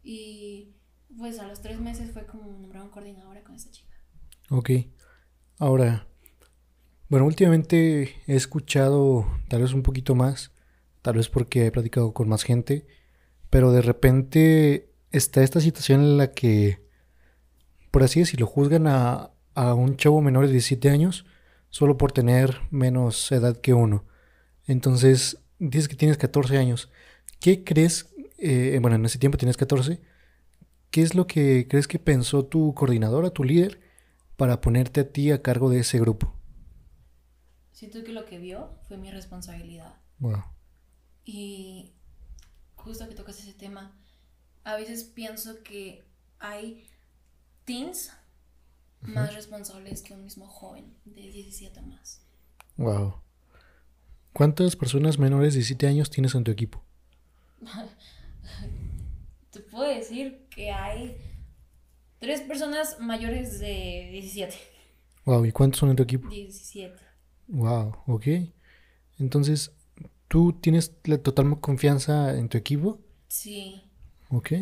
Y 0.02 0.70
pues 1.18 1.38
a 1.38 1.46
los 1.46 1.60
tres 1.60 1.78
meses 1.78 2.10
fue 2.10 2.26
como 2.26 2.44
nombraron 2.44 2.88
coordinadora 2.88 3.42
con 3.44 3.54
esta 3.54 3.70
chica. 3.70 3.94
Ok. 4.50 4.70
Ahora, 5.58 6.06
bueno, 7.08 7.26
últimamente 7.26 8.14
he 8.26 8.34
escuchado 8.34 9.26
tal 9.48 9.60
vez 9.62 9.74
un 9.74 9.82
poquito 9.82 10.14
más, 10.14 10.50
tal 11.02 11.16
vez 11.16 11.28
porque 11.28 11.66
he 11.66 11.72
platicado 11.72 12.14
con 12.14 12.28
más 12.28 12.42
gente, 12.44 12.86
pero 13.50 13.72
de 13.72 13.82
repente 13.82 14.90
está 15.10 15.42
esta 15.42 15.60
situación 15.60 16.00
en 16.00 16.16
la 16.16 16.32
que, 16.32 16.80
por 17.90 18.02
así 18.02 18.20
decirlo, 18.20 18.46
juzgan 18.46 18.86
a, 18.86 19.32
a 19.54 19.74
un 19.74 19.96
chavo 19.96 20.22
menor 20.22 20.46
de 20.46 20.52
17 20.52 20.88
años 20.90 21.26
solo 21.68 21.98
por 21.98 22.12
tener 22.12 22.60
menos 22.70 23.30
edad 23.32 23.56
que 23.56 23.74
uno. 23.74 24.04
Entonces, 24.66 25.38
dices 25.58 25.88
que 25.88 25.96
tienes 25.96 26.18
14 26.18 26.58
años. 26.58 26.90
¿Qué 27.40 27.64
crees? 27.64 28.12
eh, 28.42 28.78
bueno, 28.80 28.96
en 28.96 29.04
ese 29.04 29.18
tiempo 29.18 29.38
tienes 29.38 29.56
14. 29.56 30.00
¿Qué 30.90 31.02
es 31.02 31.14
lo 31.14 31.26
que 31.26 31.68
crees 31.68 31.86
que 31.86 31.98
pensó 31.98 32.44
tu 32.44 32.74
coordinadora, 32.74 33.30
tu 33.30 33.44
líder, 33.44 33.80
para 34.36 34.60
ponerte 34.60 35.00
a 35.00 35.08
ti 35.08 35.30
a 35.30 35.42
cargo 35.42 35.70
de 35.70 35.80
ese 35.80 35.98
grupo? 36.00 36.34
Siento 37.70 38.02
que 38.04 38.12
lo 38.12 38.26
que 38.26 38.38
vio 38.38 38.70
fue 38.88 38.96
mi 38.96 39.10
responsabilidad. 39.10 39.94
Wow. 40.18 40.42
Y 41.24 41.92
justo 42.76 43.08
que 43.08 43.14
tocas 43.14 43.38
ese 43.38 43.54
tema, 43.54 43.96
a 44.64 44.76
veces 44.76 45.04
pienso 45.04 45.62
que 45.62 46.04
hay 46.38 46.88
teens 47.64 48.12
más 49.00 49.34
responsables 49.34 50.02
que 50.02 50.14
un 50.14 50.24
mismo 50.24 50.46
joven 50.46 50.94
de 51.04 51.22
17 51.22 51.80
más. 51.82 52.20
Wow. 52.76 53.20
¿Cuántas 54.32 54.76
personas 54.76 55.18
menores 55.18 55.54
de 55.54 55.58
17 55.58 55.86
años 55.86 56.10
tienes 56.10 56.34
en 56.34 56.44
tu 56.44 56.50
equipo? 56.50 56.82
Te 59.50 59.60
puedo 59.60 59.88
decir 59.88 60.46
que 60.48 60.70
hay 60.70 61.16
tres 62.18 62.40
personas 62.40 62.98
mayores 63.00 63.58
de 63.58 64.08
17. 64.12 64.56
Wow, 65.24 65.44
¿y 65.44 65.52
cuántos 65.52 65.80
son 65.80 65.90
en 65.90 65.96
tu 65.96 66.02
equipo? 66.02 66.28
17. 66.28 66.96
Wow, 67.48 67.96
ok. 68.06 68.26
Entonces, 69.18 69.72
¿tú 70.32 70.54
tienes 70.54 70.94
la 71.04 71.18
total 71.18 71.60
confianza 71.60 72.38
en 72.38 72.48
tu 72.48 72.56
equipo? 72.56 72.98
Sí. 73.28 73.82
Ok. 74.30 74.52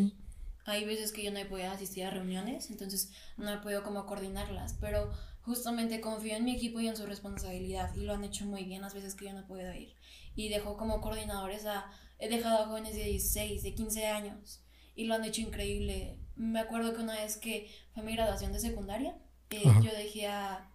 Hay 0.64 0.84
veces 0.84 1.12
que 1.12 1.22
yo 1.22 1.30
no 1.30 1.38
he 1.38 1.44
podido 1.44 1.70
asistir 1.70 2.02
a 2.02 2.10
reuniones, 2.10 2.72
entonces 2.72 3.12
no 3.36 3.48
he 3.52 3.58
podido 3.58 3.84
como 3.84 4.04
coordinarlas, 4.04 4.74
pero 4.80 5.12
justamente 5.42 6.00
confío 6.00 6.34
en 6.34 6.42
mi 6.42 6.56
equipo 6.56 6.80
y 6.80 6.88
en 6.88 6.96
su 6.96 7.06
responsabilidad 7.06 7.94
y 7.94 8.00
lo 8.00 8.14
han 8.14 8.24
hecho 8.24 8.46
muy 8.46 8.64
bien 8.64 8.82
las 8.82 8.94
veces 8.94 9.14
que 9.14 9.26
yo 9.26 9.32
no 9.32 9.42
he 9.42 9.44
podido 9.44 9.72
ir. 9.72 9.94
Y 10.34 10.48
dejo 10.48 10.76
como 10.76 11.00
coordinadores 11.00 11.66
a, 11.66 11.88
he 12.18 12.28
dejado 12.28 12.64
a 12.64 12.66
jóvenes 12.66 12.96
de 12.96 13.04
16, 13.04 13.62
de 13.62 13.72
15 13.72 14.06
años 14.08 14.64
y 14.96 15.04
lo 15.04 15.14
han 15.14 15.24
hecho 15.24 15.40
increíble. 15.40 16.18
Me 16.34 16.58
acuerdo 16.58 16.94
que 16.94 17.02
una 17.02 17.14
vez 17.14 17.36
que 17.36 17.70
fue 17.94 18.02
mi 18.02 18.16
graduación 18.16 18.52
de 18.52 18.58
secundaria, 18.58 19.16
eh, 19.50 19.62
yo 19.84 19.92
dejé 19.92 20.26
a, 20.26 20.68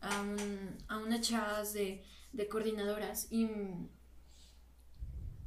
a, 0.00 0.20
un, 0.20 0.78
a 0.88 0.98
unas 0.98 1.20
chavas 1.20 1.72
de, 1.74 2.02
de 2.32 2.48
coordinadoras 2.48 3.28
y 3.30 3.48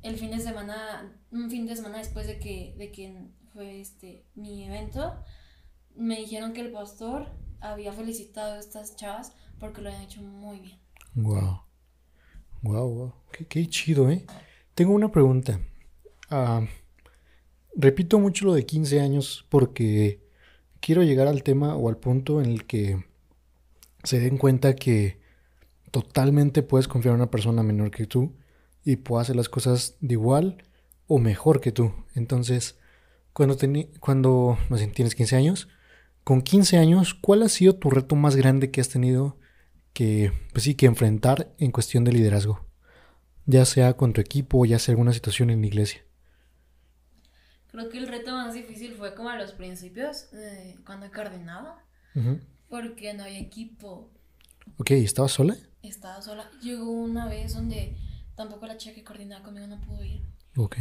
el 0.02 0.18
fin 0.18 0.32
de 0.32 0.40
semana, 0.40 1.14
un 1.32 1.50
fin 1.50 1.66
de 1.66 1.76
semana 1.76 1.98
después 1.98 2.28
de 2.28 2.40
que, 2.40 2.76
de 2.78 2.92
que 2.92 3.28
fue 3.54 3.82
este 3.82 4.26
mi 4.36 4.64
evento, 4.64 5.16
me 5.96 6.18
dijeron 6.18 6.54
que 6.54 6.62
el 6.62 6.72
pastor 6.72 7.28
había 7.60 7.92
felicitado 7.92 8.54
a 8.54 8.60
estas 8.60 8.96
chavas 8.96 9.34
porque 9.60 9.82
lo 9.82 9.90
habían 9.90 10.04
hecho 10.04 10.22
muy 10.22 10.60
bien. 10.60 10.80
Wow. 11.16 11.62
Wow, 12.62 12.90
wow. 12.90 13.14
Qué, 13.50 13.68
chido, 13.68 14.10
¿eh? 14.10 14.26
Tengo 14.74 14.94
una 14.94 15.12
pregunta. 15.12 15.60
Ah, 16.30 16.66
repito 17.76 18.20
mucho 18.20 18.46
lo 18.46 18.54
de 18.54 18.66
15 18.66 19.02
años 19.02 19.46
porque 19.50 20.22
quiero 20.80 21.04
llegar 21.04 21.28
al 21.28 21.44
tema 21.44 21.76
o 21.76 21.90
al 21.90 21.98
punto 21.98 22.42
en 22.42 22.52
el 22.52 22.66
que 22.66 23.06
se 24.04 24.20
den 24.20 24.38
cuenta 24.38 24.76
que 24.76 25.20
totalmente 25.92 26.64
puedes 26.64 26.88
confiar 26.88 27.14
en 27.14 27.22
una 27.22 27.32
persona 27.32 27.64
menor 27.64 27.92
que 27.92 28.06
tú 28.06 28.34
y 28.90 28.96
puede 28.96 29.22
hacer 29.22 29.36
las 29.36 29.50
cosas 29.50 29.96
de 30.00 30.14
igual 30.14 30.64
o 31.06 31.20
mejor 31.20 31.62
que 31.62 31.72
tú. 31.72 31.94
Entonces, 32.16 32.76
cuando, 33.34 33.56
cuando 34.00 34.58
no 34.68 34.78
sé, 34.78 34.88
tienes 34.88 35.14
15 35.14 35.36
años, 35.36 35.68
con 36.24 36.42
15 36.42 36.78
años, 36.78 37.14
¿cuál 37.14 37.44
ha 37.44 37.50
sido 37.50 37.76
tu 37.76 37.92
reto 37.92 38.16
más 38.16 38.36
grande 38.36 38.72
que 38.72 38.82
has 38.82 38.90
tenido 38.90 39.38
que, 39.94 40.34
pues 40.54 40.64
sí, 40.64 40.74
que 40.74 40.88
enfrentar 40.88 41.54
en 41.60 41.72
cuestión 41.72 42.04
de 42.04 42.14
liderazgo? 42.14 42.66
Ya 43.46 43.64
sea 43.66 43.94
con 43.94 44.12
tu 44.12 44.22
equipo 44.22 44.60
o 44.60 44.66
ya 44.66 44.80
sea 44.80 44.94
alguna 44.94 45.14
situación 45.14 45.52
en 45.52 45.62
la 45.62 45.68
iglesia. 45.68 46.04
Creo 47.68 47.90
que 47.90 48.00
el 48.00 48.08
reto 48.08 48.32
más 48.32 48.56
difícil 48.56 48.96
fue 48.96 49.14
como 49.14 49.30
a 49.30 49.38
los 49.38 49.52
principios, 49.52 50.34
eh, 50.34 50.78
cuando 50.84 51.12
coordinaba, 51.12 51.84
porque 52.68 53.14
no 53.14 53.24
había 53.24 53.40
equipo. 53.40 54.10
Ok, 54.78 54.92
¿estabas 54.92 55.34
sola? 55.34 55.56
Estaba 55.84 56.22
sola. 56.24 56.50
Llegó 56.62 56.90
una 56.90 57.28
vez 57.28 57.54
donde 57.54 57.96
tampoco 58.40 58.68
la 58.68 58.78
chica 58.78 58.96
que 58.96 59.04
coordinaba 59.04 59.44
conmigo 59.44 59.68
no 59.68 59.82
pudo 59.82 60.02
ir. 60.02 60.22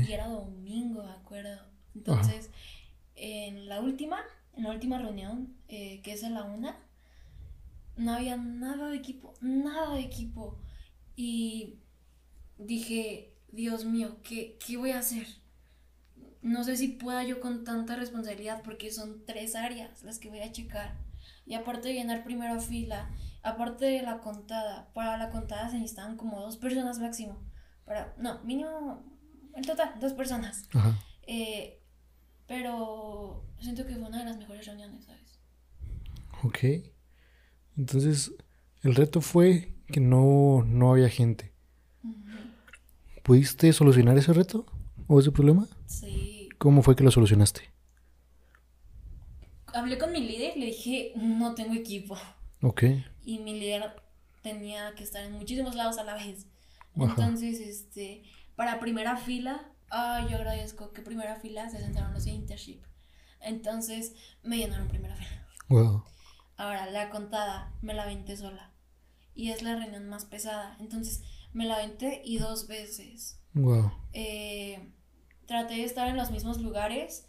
Y 0.07 0.12
era 0.12 0.29
domingo, 0.29 1.03
de 1.03 1.11
acuerdo. 1.11 1.61
Entonces, 1.93 2.50
en 3.17 3.69
la 3.69 3.81
última, 3.81 4.21
en 4.55 4.62
la 4.62 4.71
última 4.71 4.97
reunión, 4.99 5.57
eh, 5.67 6.00
que 6.03 6.12
es 6.12 6.23
en 6.23 6.35
la 6.35 6.45
una, 6.45 6.79
no 7.97 8.12
había 8.12 8.37
nada 8.37 8.91
de 8.91 8.97
equipo, 8.97 9.35
nada 9.41 9.95
de 9.95 10.03
equipo. 10.03 10.57
Y 11.17 11.81
dije, 12.59 13.35
Dios 13.50 13.85
mío, 13.85 14.19
¿qué, 14.23 14.57
qué 14.65 14.77
voy 14.77 14.93
a 14.93 15.00
hacer? 15.00 15.27
No 16.41 16.62
sé 16.62 16.77
si 16.77 16.87
pueda 16.87 17.25
yo 17.25 17.41
con 17.41 17.65
tanta 17.65 17.97
responsabilidad 17.97 18.62
porque 18.62 18.93
son 18.93 19.25
tres 19.27 19.57
áreas 19.57 20.05
las 20.05 20.21
que 20.21 20.29
voy 20.29 20.43
a 20.43 20.53
checar. 20.53 20.97
Y 21.45 21.55
aparte 21.55 21.88
de 21.88 21.95
llenar 21.95 22.23
primera 22.23 22.61
fila, 22.61 23.11
aparte 23.43 23.87
de 23.87 24.03
la 24.03 24.21
contada, 24.21 24.93
para 24.95 25.17
la 25.17 25.31
contada 25.31 25.71
se 25.71 25.79
necesitaban 25.79 26.17
como 26.17 26.41
dos 26.41 26.57
personas 26.57 27.00
máximo. 27.00 27.48
Para, 27.88 28.14
no, 28.18 28.38
mínimo, 28.45 29.02
en 29.54 29.64
total, 29.64 29.95
dos 29.99 30.12
personas. 30.12 30.68
Eh, 31.26 31.80
pero 32.47 33.45
siento 33.59 33.87
que 33.87 33.95
fue 33.95 34.04
una 34.07 34.18
de 34.18 34.26
las 34.26 34.37
mejores 34.37 34.66
reuniones, 34.66 35.07
¿sabes? 35.07 35.40
Ok. 36.45 36.59
Entonces, 37.78 38.33
el 38.83 38.95
reto 38.95 39.23
fue 39.23 39.75
que 39.87 40.00
no, 40.00 40.64
no 40.66 40.92
había 40.92 41.09
gente. 41.09 41.52
¿Pudiste 43.23 43.73
solucionar 43.73 44.16
ese 44.18 44.33
reto 44.35 44.66
o 45.07 45.18
ese 45.18 45.33
problema? 45.33 45.66
Sí. 45.87 46.50
¿Cómo 46.59 46.83
fue 46.83 46.95
que 46.95 47.04
lo 47.04 47.11
solucionaste? 47.11 47.71
Hablé 49.66 49.97
con 49.97 50.12
mi 50.12 50.21
líder 50.21 50.57
y 50.57 50.61
le 50.61 50.66
dije, 50.66 51.12
no 51.16 51.54
tengo 51.54 51.75
equipo. 51.75 52.18
Ok. 52.61 52.85
Y 53.25 53.38
mi 53.38 53.59
líder 53.59 54.02
tenía 54.42 54.95
que 54.95 55.04
estar 55.04 55.25
en 55.25 55.33
muchísimos 55.33 55.75
lados 55.75 55.99
a 55.99 56.04
la 56.04 56.14
vez. 56.14 56.47
Entonces, 56.99 57.61
este, 57.61 58.25
para 58.57 58.81
primera 58.81 59.17
fila, 59.17 59.73
ay, 59.90 60.28
yo 60.31 60.37
agradezco 60.37 60.93
que 60.93 61.02
primera 61.02 61.37
fila 61.37 61.69
se 61.69 61.78
sentaron 61.78 62.12
los 62.12 62.25
de 62.25 62.33
internship. 62.33 62.83
Entonces, 63.40 64.14
me 64.43 64.57
llenaron 64.57 64.88
primera 64.88 65.17
fila. 65.17 65.47
Wow. 65.69 66.05
Ahora, 66.57 66.90
la 66.90 67.11
contada 67.11 67.73
me 67.83 67.95
la 67.95 68.05
venté 68.07 68.37
sola. 68.37 68.73
Y 69.35 69.50
es 69.50 69.62
la 69.62 69.76
reunión 69.76 70.09
más 70.09 70.25
pesada. 70.25 70.76
Entonces, 70.81 71.23
me 71.52 71.67
la 71.67 71.78
venté 71.78 72.23
y 72.25 72.38
dos 72.38 72.67
veces. 72.67 73.40
Wow. 73.55 73.93
Eh, 74.12 74.93
traté 75.47 75.75
de 75.75 75.85
estar 75.85 76.09
en 76.09 76.17
los 76.17 76.31
mismos 76.31 76.61
lugares, 76.61 77.26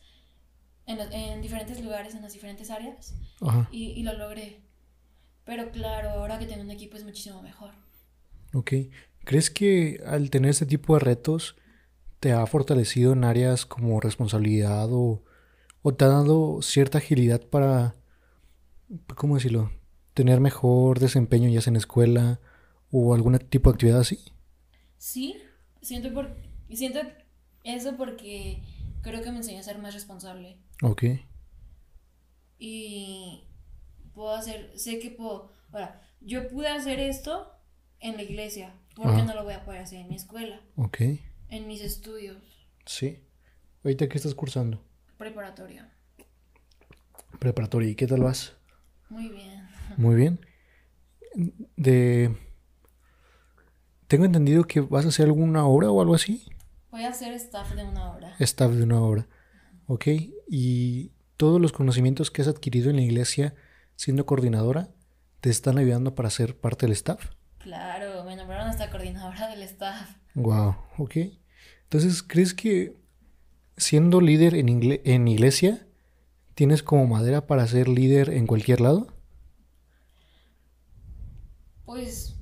en, 0.87 0.99
en 0.99 1.41
diferentes 1.41 1.83
lugares, 1.83 2.15
en 2.15 2.23
las 2.23 2.33
diferentes 2.33 2.71
áreas. 2.71 3.13
Ajá. 3.41 3.69
Y, 3.71 3.91
y 3.91 4.03
lo 4.03 4.13
logré. 4.13 4.63
Pero 5.43 5.71
claro, 5.71 6.09
ahora 6.09 6.39
que 6.39 6.47
tengo 6.47 6.63
un 6.63 6.71
equipo 6.71 6.97
es 6.97 7.03
muchísimo 7.03 7.41
mejor. 7.41 7.73
Ok. 8.53 8.73
¿Crees 9.23 9.49
que 9.49 10.01
al 10.05 10.29
tener 10.29 10.51
este 10.51 10.65
tipo 10.65 10.93
de 10.93 10.99
retos 10.99 11.55
te 12.19 12.33
ha 12.33 12.45
fortalecido 12.45 13.13
en 13.13 13.23
áreas 13.23 13.65
como 13.65 13.99
responsabilidad 13.99 14.91
o, 14.91 15.23
o 15.81 15.93
te 15.93 16.05
ha 16.05 16.09
dado 16.09 16.61
cierta 16.61 16.97
agilidad 16.97 17.41
para, 17.41 17.95
¿cómo 19.15 19.35
decirlo? 19.35 19.71
Tener 20.13 20.39
mejor 20.39 20.99
desempeño 20.99 21.49
ya 21.49 21.61
sea 21.61 21.71
en 21.71 21.77
escuela 21.77 22.39
o 22.91 23.13
algún 23.13 23.37
tipo 23.37 23.69
de 23.69 23.73
actividad 23.75 23.99
así? 23.99 24.19
Sí, 24.97 25.35
siento, 25.81 26.13
por, 26.13 26.35
siento 26.73 26.99
eso 27.63 27.95
porque 27.95 28.61
creo 29.01 29.21
que 29.21 29.31
me 29.31 29.37
enseñó 29.37 29.59
a 29.59 29.63
ser 29.63 29.77
más 29.77 29.93
responsable. 29.93 30.57
Ok. 30.81 31.03
Y 32.57 33.45
puedo 34.13 34.35
hacer, 34.35 34.77
sé 34.77 34.99
que 34.99 35.11
puedo, 35.11 35.53
ahora, 35.71 36.01
yo 36.19 36.47
pude 36.49 36.67
hacer 36.67 36.99
esto 36.99 37.53
en 37.99 38.17
la 38.17 38.23
iglesia, 38.23 38.73
¿por 38.95 39.15
qué 39.15 39.23
no 39.23 39.33
lo 39.33 39.43
voy 39.43 39.53
a 39.53 39.63
poder 39.63 39.81
hacer 39.81 39.99
en 39.99 40.09
mi 40.09 40.15
escuela? 40.15 40.61
Ok. 40.75 40.97
En 41.49 41.67
mis 41.67 41.81
estudios. 41.81 42.37
Sí. 42.85 43.23
¿Ahorita 43.83 44.07
qué 44.09 44.17
estás 44.17 44.35
cursando? 44.35 44.83
Preparatoria. 45.17 45.91
Preparatoria. 47.39 47.89
¿Y 47.89 47.95
qué 47.95 48.07
tal 48.07 48.23
vas? 48.23 48.55
Muy 49.09 49.29
bien. 49.29 49.67
Muy 49.97 50.15
bien. 50.15 50.45
De... 51.75 52.35
Tengo 54.07 54.25
entendido 54.25 54.63
que 54.65 54.81
vas 54.81 55.05
a 55.05 55.09
hacer 55.09 55.27
alguna 55.27 55.65
obra 55.65 55.91
o 55.91 56.01
algo 56.01 56.15
así. 56.15 56.45
Voy 56.91 57.03
a 57.03 57.09
hacer 57.09 57.33
staff 57.33 57.73
de 57.75 57.83
una 57.83 58.11
obra. 58.11 58.35
Staff 58.39 58.71
de 58.71 58.83
una 58.83 59.01
obra. 59.01 59.27
Ok. 59.85 60.07
Y 60.47 61.11
todos 61.37 61.61
los 61.61 61.71
conocimientos 61.71 62.31
que 62.31 62.41
has 62.41 62.47
adquirido 62.47 62.89
en 62.89 62.97
la 62.97 63.03
iglesia 63.03 63.55
siendo 63.95 64.25
coordinadora 64.25 64.89
te 65.41 65.49
están 65.49 65.77
ayudando 65.77 66.15
para 66.15 66.29
ser 66.29 66.57
parte 66.57 66.85
del 66.85 66.93
staff. 66.93 67.29
Claro, 67.59 68.08
me 68.29 68.35
nombraron 68.35 68.67
hasta 68.67 68.91
coordinadora 68.91 69.47
del 69.47 69.63
staff. 69.63 70.15
Wow, 70.35 70.75
ok. 70.99 71.17
Entonces, 71.83 72.21
¿crees 72.21 72.53
que 72.53 72.95
siendo 73.75 74.21
líder 74.21 74.53
en, 74.53 74.69
en 75.03 75.27
iglesia, 75.27 75.87
tienes 76.53 76.83
como 76.83 77.07
madera 77.07 77.47
para 77.47 77.65
ser 77.65 77.87
líder 77.87 78.29
en 78.29 78.45
cualquier 78.45 78.81
lado? 78.81 79.17
Pues 81.85 82.35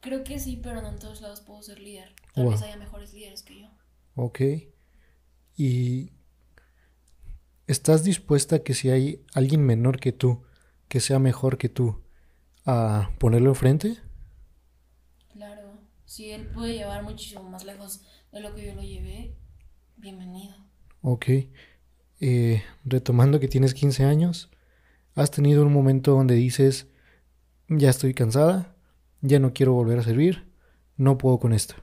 creo 0.00 0.24
que 0.24 0.40
sí, 0.40 0.58
pero 0.60 0.82
no 0.82 0.88
en 0.88 0.98
todos 0.98 1.20
lados 1.20 1.40
puedo 1.40 1.62
ser 1.62 1.78
líder. 1.78 2.12
Tal 2.34 2.48
vez 2.48 2.62
haya 2.62 2.76
mejores 2.76 3.14
líderes 3.14 3.44
que 3.44 3.60
yo. 3.60 3.68
Ok. 4.16 4.40
¿Y 5.56 6.10
estás 7.68 8.02
dispuesta 8.02 8.56
a 8.56 8.58
que 8.58 8.74
si 8.74 8.90
hay 8.90 9.24
alguien 9.34 9.64
menor 9.64 10.00
que 10.00 10.10
tú, 10.10 10.42
que 10.88 10.98
sea 10.98 11.20
mejor 11.20 11.58
que 11.58 11.68
tú, 11.68 12.02
a 12.64 13.12
ponerlo 13.20 13.50
enfrente? 13.50 13.98
Si 16.06 16.30
él 16.30 16.46
puede 16.46 16.74
llevar 16.74 17.02
muchísimo 17.02 17.42
más 17.42 17.64
lejos 17.64 18.00
de 18.32 18.40
lo 18.40 18.54
que 18.54 18.64
yo 18.64 18.74
lo 18.74 18.82
llevé, 18.82 19.36
bienvenido. 19.96 20.56
Ok. 21.02 21.26
Eh, 22.20 22.62
retomando 22.84 23.38
que 23.38 23.48
tienes 23.48 23.74
15 23.74 24.04
años, 24.04 24.50
¿Has 25.16 25.30
tenido 25.30 25.64
un 25.64 25.72
momento 25.72 26.10
donde 26.10 26.34
dices, 26.34 26.88
ya 27.68 27.88
estoy 27.88 28.12
cansada, 28.12 28.76
ya 29.22 29.38
no 29.38 29.54
quiero 29.54 29.72
volver 29.72 29.98
a 29.98 30.02
servir, 30.02 30.46
no 30.98 31.16
puedo 31.16 31.38
con 31.38 31.54
esto? 31.54 31.74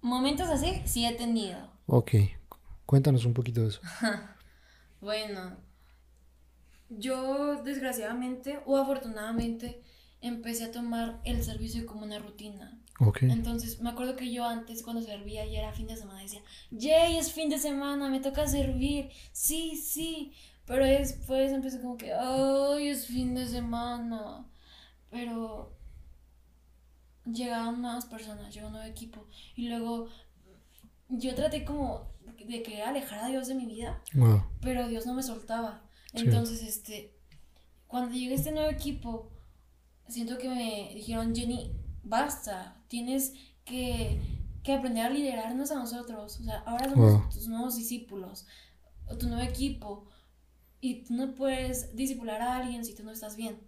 Momentos 0.00 0.48
así 0.48 0.80
sí 0.86 1.04
he 1.04 1.12
tenido. 1.12 1.58
Ok, 1.84 2.12
cuéntanos 2.86 3.26
un 3.26 3.34
poquito 3.34 3.60
de 3.60 3.68
eso. 3.68 3.82
bueno, 5.02 5.58
yo 6.88 7.62
desgraciadamente 7.62 8.60
o 8.64 8.78
afortunadamente 8.78 9.82
empecé 10.20 10.64
a 10.64 10.72
tomar 10.72 11.20
el 11.24 11.42
servicio 11.42 11.86
como 11.86 12.04
una 12.04 12.18
rutina. 12.18 12.78
Ok. 13.00 13.22
Entonces, 13.22 13.80
me 13.80 13.90
acuerdo 13.90 14.16
que 14.16 14.32
yo 14.32 14.44
antes 14.44 14.82
cuando 14.82 15.02
servía 15.02 15.46
y 15.46 15.56
era 15.56 15.72
fin 15.72 15.86
de 15.86 15.96
semana 15.96 16.20
decía, 16.20 16.42
yay, 16.70 17.16
es 17.16 17.32
fin 17.32 17.48
de 17.48 17.58
semana, 17.58 18.08
me 18.08 18.20
toca 18.20 18.46
servir, 18.46 19.10
sí, 19.32 19.76
sí. 19.76 20.32
Pero 20.66 20.84
después 20.84 21.52
empecé 21.52 21.80
como 21.80 21.96
que, 21.96 22.12
ay, 22.12 22.88
es 22.88 23.06
fin 23.06 23.34
de 23.34 23.46
semana. 23.46 24.46
Pero 25.10 25.78
llegaban 27.24 27.80
nuevas 27.80 28.06
personas, 28.06 28.52
llegó 28.52 28.66
un 28.66 28.74
nuevo 28.74 28.88
equipo. 28.88 29.26
Y 29.54 29.68
luego 29.68 30.08
yo 31.08 31.34
traté 31.34 31.64
como 31.64 32.08
de 32.46 32.62
que 32.62 32.82
alejar 32.82 33.24
a 33.24 33.28
Dios 33.28 33.48
de 33.48 33.54
mi 33.54 33.66
vida, 33.66 34.02
pero 34.60 34.88
Dios 34.88 35.06
no 35.06 35.14
me 35.14 35.22
soltaba. 35.22 35.82
Entonces, 36.12 36.62
este, 36.62 37.14
cuando 37.86 38.14
llegué 38.14 38.32
a 38.32 38.36
este 38.36 38.52
nuevo 38.52 38.70
equipo, 38.70 39.30
siento 40.08 40.38
que 40.38 40.48
me 40.48 40.90
dijeron, 40.94 41.34
Jenny, 41.34 41.72
basta, 42.02 42.82
tienes 42.88 43.34
que, 43.64 44.20
que 44.62 44.74
aprender 44.74 45.06
a 45.06 45.10
liderarnos 45.10 45.70
a 45.70 45.76
nosotros. 45.76 46.40
O 46.40 46.42
sea, 46.42 46.58
ahora 46.60 46.90
somos 46.90 47.34
tus 47.34 47.48
nuevos 47.48 47.76
discípulos, 47.76 48.46
tu 49.18 49.28
nuevo 49.28 49.42
equipo, 49.42 50.08
y 50.80 51.04
tú 51.04 51.14
no 51.14 51.34
puedes 51.34 51.94
discipular 51.96 52.40
a 52.40 52.56
alguien 52.56 52.84
si 52.84 52.94
tú 52.94 53.02
no 53.02 53.10
estás 53.10 53.36
bien. 53.36 53.60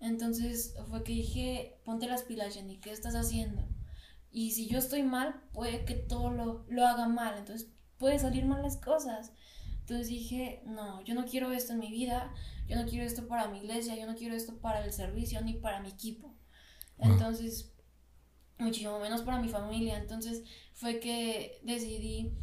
Entonces 0.00 0.74
fue 0.88 1.02
que 1.04 1.12
dije, 1.12 1.80
ponte 1.84 2.06
las 2.06 2.22
pilas, 2.22 2.54
Jenny, 2.54 2.78
¿qué 2.78 2.92
estás 2.92 3.14
haciendo? 3.14 3.66
Y 4.30 4.52
si 4.52 4.66
yo 4.66 4.78
estoy 4.78 5.02
mal, 5.02 5.42
puede 5.52 5.84
que 5.84 5.94
todo 5.94 6.30
lo, 6.30 6.66
lo 6.68 6.86
haga 6.86 7.08
mal, 7.08 7.38
entonces 7.38 7.70
puede 7.96 8.18
salir 8.18 8.44
mal 8.44 8.62
las 8.62 8.76
cosas. 8.76 9.32
Entonces 9.86 10.08
dije, 10.08 10.62
no, 10.66 11.00
yo 11.02 11.14
no 11.14 11.26
quiero 11.26 11.52
esto 11.52 11.72
en 11.72 11.78
mi 11.78 11.92
vida, 11.92 12.34
yo 12.66 12.74
no 12.74 12.88
quiero 12.88 13.04
esto 13.04 13.28
para 13.28 13.46
mi 13.46 13.58
iglesia, 13.58 13.94
yo 13.94 14.04
no 14.04 14.16
quiero 14.16 14.34
esto 14.34 14.58
para 14.58 14.84
el 14.84 14.92
servicio 14.92 15.40
ni 15.42 15.54
para 15.54 15.78
mi 15.78 15.90
equipo. 15.90 16.34
Entonces, 16.98 17.72
muchísimo 18.58 18.98
menos 18.98 19.22
para 19.22 19.40
mi 19.40 19.48
familia. 19.48 19.96
Entonces 19.96 20.42
fue 20.74 20.98
que 20.98 21.60
decidí, 21.62 22.36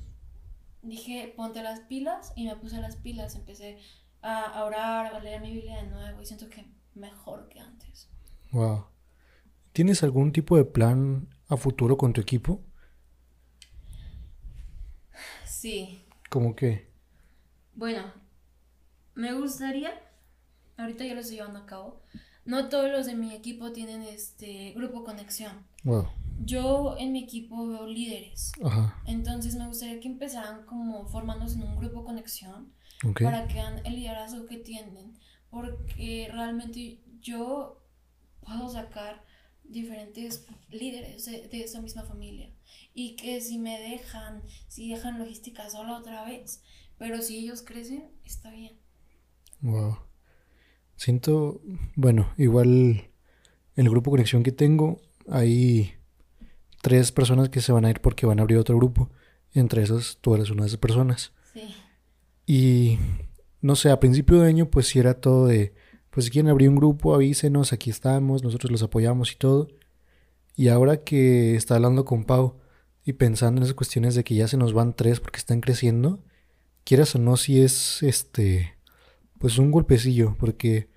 dije, 0.84 1.34
ponte 1.36 1.62
las 1.62 1.82
pilas 1.82 2.32
y 2.38 2.46
me 2.46 2.56
puse 2.56 2.80
las 2.80 2.96
pilas. 2.96 3.36
Empecé 3.36 3.78
a 4.22 4.64
orar, 4.64 5.14
a 5.14 5.20
leer 5.20 5.42
mi 5.42 5.52
Biblia 5.52 5.84
de 5.84 5.90
nuevo 5.90 6.22
y 6.22 6.26
siento 6.26 6.50
que 6.50 6.72
mejor 6.94 7.50
que 7.50 7.60
antes. 7.60 8.10
Wow. 8.54 8.86
¿Tienes 9.74 10.02
algún 10.02 10.32
tipo 10.32 10.56
de 10.56 10.64
plan 10.64 11.28
a 11.50 11.58
futuro 11.58 11.98
con 11.98 12.14
tu 12.14 12.22
equipo? 12.22 12.64
Sí. 15.46 16.06
¿Cómo 16.30 16.56
qué? 16.56 16.93
Bueno, 17.76 18.04
me 19.16 19.34
gustaría, 19.34 19.92
ahorita 20.78 21.06
ya 21.06 21.14
lo 21.14 21.22
estoy 21.22 21.38
llevando 21.38 21.60
a 21.60 21.66
cabo, 21.66 22.02
no 22.46 22.70
todos 22.70 22.92
los 22.92 23.06
de 23.06 23.16
mi 23.16 23.34
equipo 23.34 23.72
tienen 23.72 24.02
este 24.04 24.74
grupo 24.74 25.04
conexión. 25.04 25.66
Wow. 25.84 26.08
Yo 26.44 26.96
en 26.98 27.14
mi 27.14 27.24
equipo 27.24 27.68
veo 27.68 27.88
líderes. 27.88 28.52
Ajá. 28.64 29.02
Entonces 29.06 29.56
me 29.56 29.68
gustaría 29.68 30.00
que 30.00 30.08
empezaran 30.08 30.66
como 30.66 31.06
formándose 31.08 31.56
en 31.56 31.64
un 31.64 31.78
grupo 31.78 32.04
conexión 32.04 32.74
para 33.22 33.48
que 33.48 33.60
hagan 33.60 33.86
el 33.86 33.96
liderazgo 33.96 34.46
que 34.46 34.58
tienen. 34.58 35.18
Porque 35.50 36.28
realmente 36.32 37.00
yo 37.22 37.82
puedo 38.42 38.68
sacar 38.70 39.24
diferentes 39.64 40.46
líderes 40.70 41.26
de, 41.26 41.48
de 41.48 41.64
esa 41.64 41.80
misma 41.80 42.04
familia. 42.04 42.50
Y 42.94 43.16
que 43.16 43.40
si 43.40 43.58
me 43.58 43.80
dejan, 43.80 44.42
si 44.68 44.90
dejan 44.90 45.20
logística 45.20 45.70
sola 45.70 45.98
otra 45.98 46.26
vez, 46.26 46.62
pero 47.04 47.22
si 47.22 47.38
ellos 47.38 47.62
crecen, 47.62 48.06
está 48.24 48.50
bien. 48.50 48.78
Wow. 49.60 49.98
Siento, 50.96 51.60
bueno, 51.98 52.32
igual 52.38 53.10
el 53.76 53.90
grupo 53.90 54.10
conexión 54.10 54.42
que 54.42 54.54
tengo, 54.54 55.02
hay 55.28 55.96
tres 56.82 57.12
personas 57.12 57.50
que 57.50 57.60
se 57.60 57.74
van 57.74 57.84
a 57.84 57.90
ir 57.90 58.00
porque 58.00 58.26
van 58.26 58.40
a 58.40 58.44
abrir 58.44 58.58
otro 58.58 58.78
grupo. 58.78 59.12
Entre 59.52 59.84
esas, 59.84 60.18
tú 60.22 60.34
eres 60.34 60.50
una 60.50 60.62
de 60.62 60.68
esas 60.68 60.80
personas. 60.80 61.34
Sí. 61.52 61.76
Y 62.48 63.00
no 63.60 63.76
sé, 63.76 63.90
a 63.90 64.00
principio 64.00 64.40
de 64.40 64.48
año, 64.48 64.70
pues 64.70 64.88
si 64.88 65.00
era 65.00 65.20
todo 65.20 65.48
de, 65.48 65.74
pues 66.10 66.28
si 66.28 66.32
quieren 66.32 66.50
abrir 66.50 66.70
un 66.70 66.78
grupo, 66.78 67.14
avísenos, 67.14 67.74
aquí 67.74 67.90
estamos, 67.90 68.46
nosotros 68.46 68.72
los 68.72 68.82
apoyamos 68.82 69.34
y 69.34 69.36
todo. 69.36 69.68
Y 70.56 70.70
ahora 70.70 71.04
que 71.04 71.58
está 71.58 71.76
hablando 71.76 72.06
con 72.06 72.24
Pau 72.24 72.62
y 73.04 73.12
pensando 73.12 73.60
en 73.60 73.64
esas 73.64 73.76
cuestiones 73.76 74.16
de 74.16 74.24
que 74.24 74.36
ya 74.36 74.48
se 74.48 74.56
nos 74.56 74.72
van 74.72 74.96
tres 74.96 75.20
porque 75.20 75.40
están 75.40 75.60
creciendo, 75.60 76.24
quieras 76.84 77.16
o 77.16 77.20
no, 77.20 77.38
si 77.38 77.62
es 77.62 78.04
este, 78.04 78.76
pues 79.40 79.58
un 79.58 79.72
golpecillo, 79.72 80.36
porque 80.40 80.90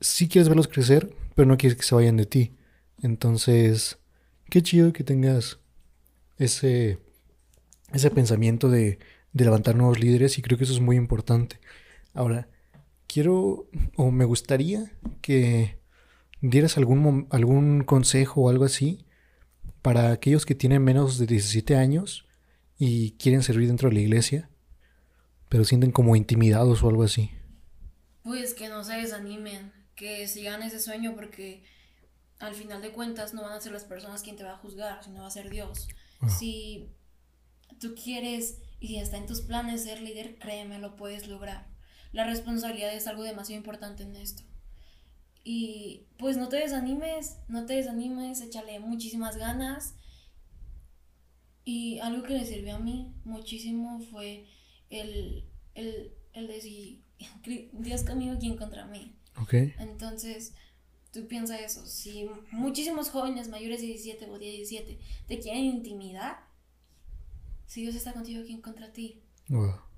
sí 0.00 0.28
quieres 0.28 0.48
verlos 0.48 0.68
crecer, 0.68 1.14
pero 1.34 1.48
no 1.48 1.56
quieres 1.56 1.76
que 1.76 1.84
se 1.84 1.94
vayan 1.94 2.16
de 2.16 2.26
ti. 2.26 2.52
Entonces, 3.02 3.98
qué 4.48 4.62
chido 4.62 4.92
que 4.92 5.04
tengas 5.04 5.58
ese, 6.38 6.98
ese 7.92 8.10
pensamiento 8.10 8.68
de, 8.68 8.98
de 9.32 9.44
levantar 9.44 9.76
nuevos 9.76 10.00
líderes 10.00 10.38
y 10.38 10.42
creo 10.42 10.58
que 10.58 10.64
eso 10.64 10.72
es 10.72 10.80
muy 10.80 10.96
importante. 10.96 11.60
Ahora, 12.14 12.48
quiero 13.06 13.68
o 13.96 14.10
me 14.10 14.24
gustaría 14.24 14.92
que 15.20 15.78
dieras 16.40 16.76
algún, 16.76 17.26
algún 17.30 17.84
consejo 17.84 18.42
o 18.42 18.48
algo 18.48 18.64
así 18.64 19.06
para 19.82 20.12
aquellos 20.12 20.46
que 20.46 20.54
tienen 20.54 20.82
menos 20.82 21.18
de 21.18 21.26
17 21.26 21.76
años 21.76 22.26
y 22.78 23.12
quieren 23.12 23.42
servir 23.42 23.68
dentro 23.68 23.88
de 23.88 23.94
la 23.94 24.00
iglesia 24.00 24.49
pero 25.50 25.64
sienten 25.64 25.90
como 25.90 26.16
intimidados 26.16 26.82
o 26.82 26.88
algo 26.88 27.02
así. 27.02 27.30
Pues 28.22 28.54
que 28.54 28.68
no 28.68 28.84
se 28.84 28.94
desanimen, 28.94 29.72
que 29.96 30.26
sigan 30.28 30.62
ese 30.62 30.78
sueño 30.78 31.14
porque 31.14 31.64
al 32.38 32.54
final 32.54 32.80
de 32.80 32.92
cuentas 32.92 33.34
no 33.34 33.42
van 33.42 33.52
a 33.52 33.60
ser 33.60 33.72
las 33.72 33.84
personas 33.84 34.22
quien 34.22 34.36
te 34.36 34.44
va 34.44 34.52
a 34.52 34.58
juzgar, 34.58 35.02
sino 35.04 35.20
va 35.20 35.26
a 35.26 35.30
ser 35.30 35.50
Dios. 35.50 35.88
Si 36.38 36.94
tú 37.80 37.94
quieres 37.94 38.58
y 38.78 38.96
está 38.96 39.16
en 39.16 39.26
tus 39.26 39.40
planes 39.40 39.82
ser 39.82 40.00
líder, 40.00 40.38
créeme, 40.38 40.78
lo 40.78 40.96
puedes 40.96 41.26
lograr. 41.26 41.66
La 42.12 42.24
responsabilidad 42.24 42.94
es 42.94 43.08
algo 43.08 43.24
demasiado 43.24 43.58
importante 43.58 44.04
en 44.04 44.14
esto. 44.14 44.44
Y 45.42 46.06
pues 46.16 46.36
no 46.36 46.48
te 46.48 46.58
desanimes, 46.58 47.38
no 47.48 47.66
te 47.66 47.74
desanimes, 47.74 48.40
échale 48.40 48.78
muchísimas 48.78 49.36
ganas. 49.36 49.96
Y 51.64 51.98
algo 51.98 52.22
que 52.22 52.34
me 52.34 52.46
sirvió 52.46 52.76
a 52.76 52.78
mí 52.78 53.12
muchísimo 53.24 54.00
fue 54.10 54.46
el, 54.90 55.48
el, 55.74 56.12
el 56.32 56.46
decir, 56.46 57.02
Dios 57.72 58.04
conmigo, 58.04 58.36
¿quién 58.38 58.56
contra 58.56 58.86
mí? 58.86 59.16
Ok. 59.40 59.54
Entonces, 59.78 60.52
tú 61.12 61.26
piensas 61.26 61.60
eso, 61.60 61.86
si 61.86 62.28
muchísimos 62.50 63.10
jóvenes 63.10 63.48
mayores 63.48 63.80
de 63.80 63.88
17 63.88 64.26
o 64.26 64.38
17 64.38 64.98
te 65.26 65.38
quieren 65.38 65.64
intimidar, 65.64 66.46
si 67.66 67.82
Dios 67.82 67.94
está 67.94 68.12
contigo, 68.12 68.42
¿quién 68.44 68.60
contra 68.60 68.92
ti? 68.92 69.22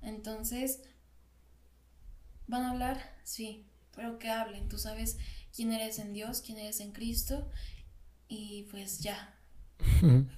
Entonces, 0.01 0.81
¿van 2.47 2.63
a 2.63 2.71
hablar? 2.71 3.15
Sí, 3.23 3.65
pero 3.95 4.17
que 4.19 4.29
hablen, 4.29 4.69
tú 4.69 4.77
sabes 4.77 5.17
quién 5.55 5.71
eres 5.71 5.99
en 5.99 6.13
Dios, 6.13 6.41
quién 6.41 6.57
eres 6.57 6.79
en 6.79 6.91
Cristo, 6.91 7.49
y 8.27 8.63
pues 8.71 8.99
ya. 8.99 9.35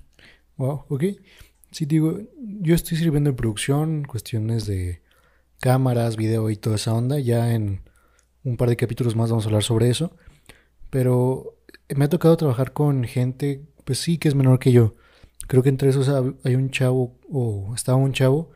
Wow, 0.57 0.85
ok. 0.87 1.03
Sí, 1.75 1.85
digo, 1.85 2.19
yo 2.39 2.73
estoy 2.73 2.95
sirviendo 2.95 3.29
en 3.29 3.35
producción, 3.35 4.05
cuestiones 4.05 4.65
de 4.65 5.01
cámaras, 5.59 6.15
video 6.15 6.49
y 6.49 6.55
toda 6.55 6.77
esa 6.77 6.93
onda. 6.93 7.19
Ya 7.19 7.53
en 7.53 7.81
un 8.45 8.55
par 8.55 8.69
de 8.69 8.77
capítulos 8.77 9.17
más 9.17 9.29
vamos 9.29 9.43
a 9.43 9.49
hablar 9.49 9.63
sobre 9.63 9.89
eso. 9.89 10.15
Pero 10.89 11.57
me 11.93 12.05
ha 12.05 12.09
tocado 12.09 12.37
trabajar 12.37 12.71
con 12.71 13.03
gente, 13.03 13.65
pues 13.83 13.99
sí, 13.99 14.17
que 14.17 14.29
es 14.29 14.35
menor 14.35 14.57
que 14.57 14.71
yo. 14.71 14.95
Creo 15.47 15.63
que 15.63 15.67
entre 15.67 15.89
esos 15.89 16.07
hay 16.45 16.55
un 16.55 16.69
chavo, 16.69 17.19
o 17.29 17.73
estaba 17.75 17.97
un 17.97 18.13
chavo 18.13 18.51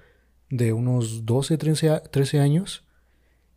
de 0.49 0.71
unos 0.71 1.25
12, 1.25 1.57
13, 1.57 2.03
13 2.09 2.39
años. 2.39 2.85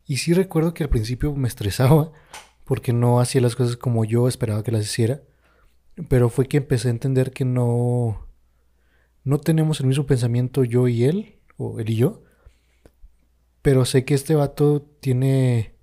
Y 0.08 0.16
sí 0.16 0.32
recuerdo 0.32 0.74
que 0.74 0.82
al 0.82 0.90
principio 0.90 1.36
me 1.36 1.46
estresaba 1.46 2.10
porque 2.64 2.92
no 2.92 3.20
hacía 3.20 3.40
las 3.40 3.54
cosas 3.54 3.76
como 3.76 4.04
yo 4.04 4.26
esperaba 4.26 4.64
que 4.64 4.72
las 4.72 4.86
hiciera. 4.86 5.22
Pero 6.08 6.30
fue 6.30 6.48
que 6.48 6.56
empecé 6.56 6.88
a 6.88 6.90
entender 6.90 7.30
que 7.30 7.44
no 7.44 8.21
no 9.24 9.38
tenemos 9.38 9.80
el 9.80 9.86
mismo 9.86 10.06
pensamiento 10.06 10.64
yo 10.64 10.88
y 10.88 11.04
él, 11.04 11.36
o 11.56 11.78
él 11.80 11.90
y 11.90 11.96
yo, 11.96 12.22
pero 13.62 13.84
sé 13.84 14.04
que 14.04 14.14
este 14.14 14.34
vato 14.34 14.82
tiene 15.00 15.74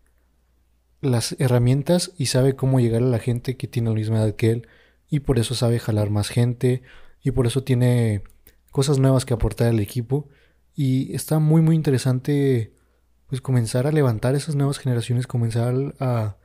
las 1.01 1.35
herramientas 1.39 2.11
y 2.17 2.25
sabe 2.25 2.55
cómo 2.55 2.79
llegar 2.79 3.01
a 3.01 3.05
la 3.05 3.19
gente 3.19 3.55
que 3.55 3.67
tiene 3.67 3.89
la 3.89 3.95
misma 3.95 4.17
edad 4.17 4.35
que 4.35 4.51
él, 4.51 4.67
y 5.09 5.21
por 5.21 5.39
eso 5.39 5.55
sabe 5.55 5.79
jalar 5.79 6.09
más 6.09 6.29
gente, 6.29 6.83
y 7.23 7.31
por 7.31 7.47
eso 7.47 7.63
tiene 7.63 8.23
cosas 8.71 8.99
nuevas 8.99 9.25
que 9.25 9.33
aportar 9.33 9.67
al 9.67 9.79
equipo, 9.79 10.27
y 10.75 11.13
está 11.15 11.39
muy 11.39 11.61
muy 11.61 11.75
interesante 11.75 12.73
pues 13.27 13.41
comenzar 13.41 13.85
a 13.85 13.91
levantar 13.91 14.35
esas 14.35 14.55
nuevas 14.55 14.79
generaciones, 14.79 15.27
comenzar 15.27 15.95
a, 15.99 16.37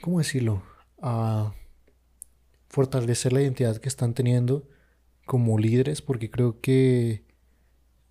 ¿cómo 0.00 0.18
decirlo? 0.18 0.64
A 1.00 1.54
fortalecer 2.68 3.32
la 3.32 3.40
identidad 3.40 3.76
que 3.76 3.88
están 3.88 4.12
teniendo 4.14 4.68
como 5.24 5.58
líderes, 5.58 6.02
porque 6.02 6.30
creo 6.30 6.60
que, 6.60 7.24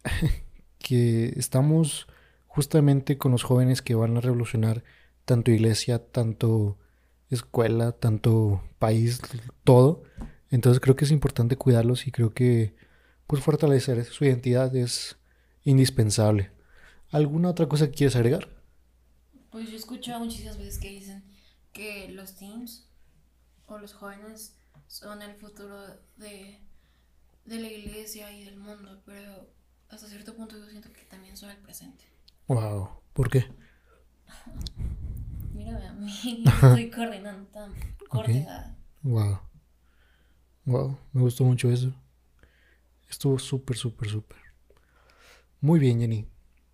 que 0.79 1.33
estamos 1.37 2.07
justamente 2.47 3.17
con 3.17 3.31
los 3.31 3.43
jóvenes 3.43 3.81
que 3.81 3.95
van 3.95 4.17
a 4.17 4.21
revolucionar 4.21 4.83
tanto 5.25 5.51
iglesia, 5.51 5.99
tanto 5.99 6.77
escuela, 7.29 7.93
tanto 7.93 8.63
país, 8.79 9.21
todo. 9.63 10.03
Entonces 10.49 10.79
creo 10.79 10.95
que 10.95 11.05
es 11.05 11.11
importante 11.11 11.57
cuidarlos 11.57 12.05
y 12.07 12.11
creo 12.11 12.33
que 12.33 12.75
pues 13.27 13.43
fortalecer 13.43 14.03
su 14.05 14.25
identidad 14.25 14.75
es 14.75 15.17
indispensable. 15.63 16.51
¿Alguna 17.09 17.49
otra 17.49 17.67
cosa 17.67 17.87
que 17.87 17.93
quieres 17.93 18.15
agregar? 18.15 18.49
Pues 19.49 19.67
yo 19.67 19.73
he 19.73 19.77
escuchado 19.77 20.19
muchísimas 20.19 20.57
veces 20.57 20.79
que 20.79 20.89
dicen 20.89 21.23
que 21.71 22.09
los 22.09 22.35
teens 22.35 22.87
o 23.65 23.77
los 23.77 23.93
jóvenes 23.93 24.55
son 24.87 25.21
el 25.21 25.35
futuro 25.35 25.75
de, 26.17 26.59
de 27.45 27.59
la 27.59 27.67
iglesia 27.67 28.31
y 28.31 28.45
del 28.45 28.57
mundo, 28.57 29.01
pero 29.05 29.49
hasta 29.89 30.07
cierto 30.07 30.35
punto 30.35 30.57
yo 30.57 30.67
siento 30.69 30.91
que 30.91 31.03
también 31.05 31.35
son 31.37 31.49
el 31.49 31.57
presente. 31.57 32.05
Wow, 32.47 32.89
¿por 33.13 33.29
qué? 33.29 33.45
Mírame 35.53 35.87
a 35.87 35.93
mí, 35.93 36.43
estoy 36.63 36.89
coordinando 36.89 37.47
tan 37.51 37.73
coordinada. 38.09 38.77
Wow. 39.01 39.39
Wow, 40.65 40.97
me 41.11 41.21
gustó 41.21 41.43
mucho 41.43 41.69
eso. 41.69 41.93
Estuvo 43.09 43.37
súper, 43.37 43.75
súper, 43.77 44.09
súper. 44.09 44.37
Muy 45.59 45.79
bien, 45.79 45.99
Jenny. 45.99 46.27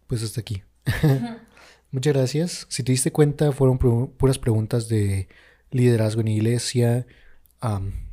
Pues 0.08 0.24
hasta 0.24 0.42
aquí. 0.42 0.64
Muchas 1.92 2.14
gracias. 2.14 2.68
Si 2.70 2.84
te 2.84 2.92
diste 2.92 3.12
cuenta, 3.12 3.52
fueron 3.52 3.78
puras 3.78 4.38
preguntas 4.38 4.88
de 4.88 5.28
liderazgo 5.72 6.22
en 6.22 6.28
iglesia, 6.30 7.08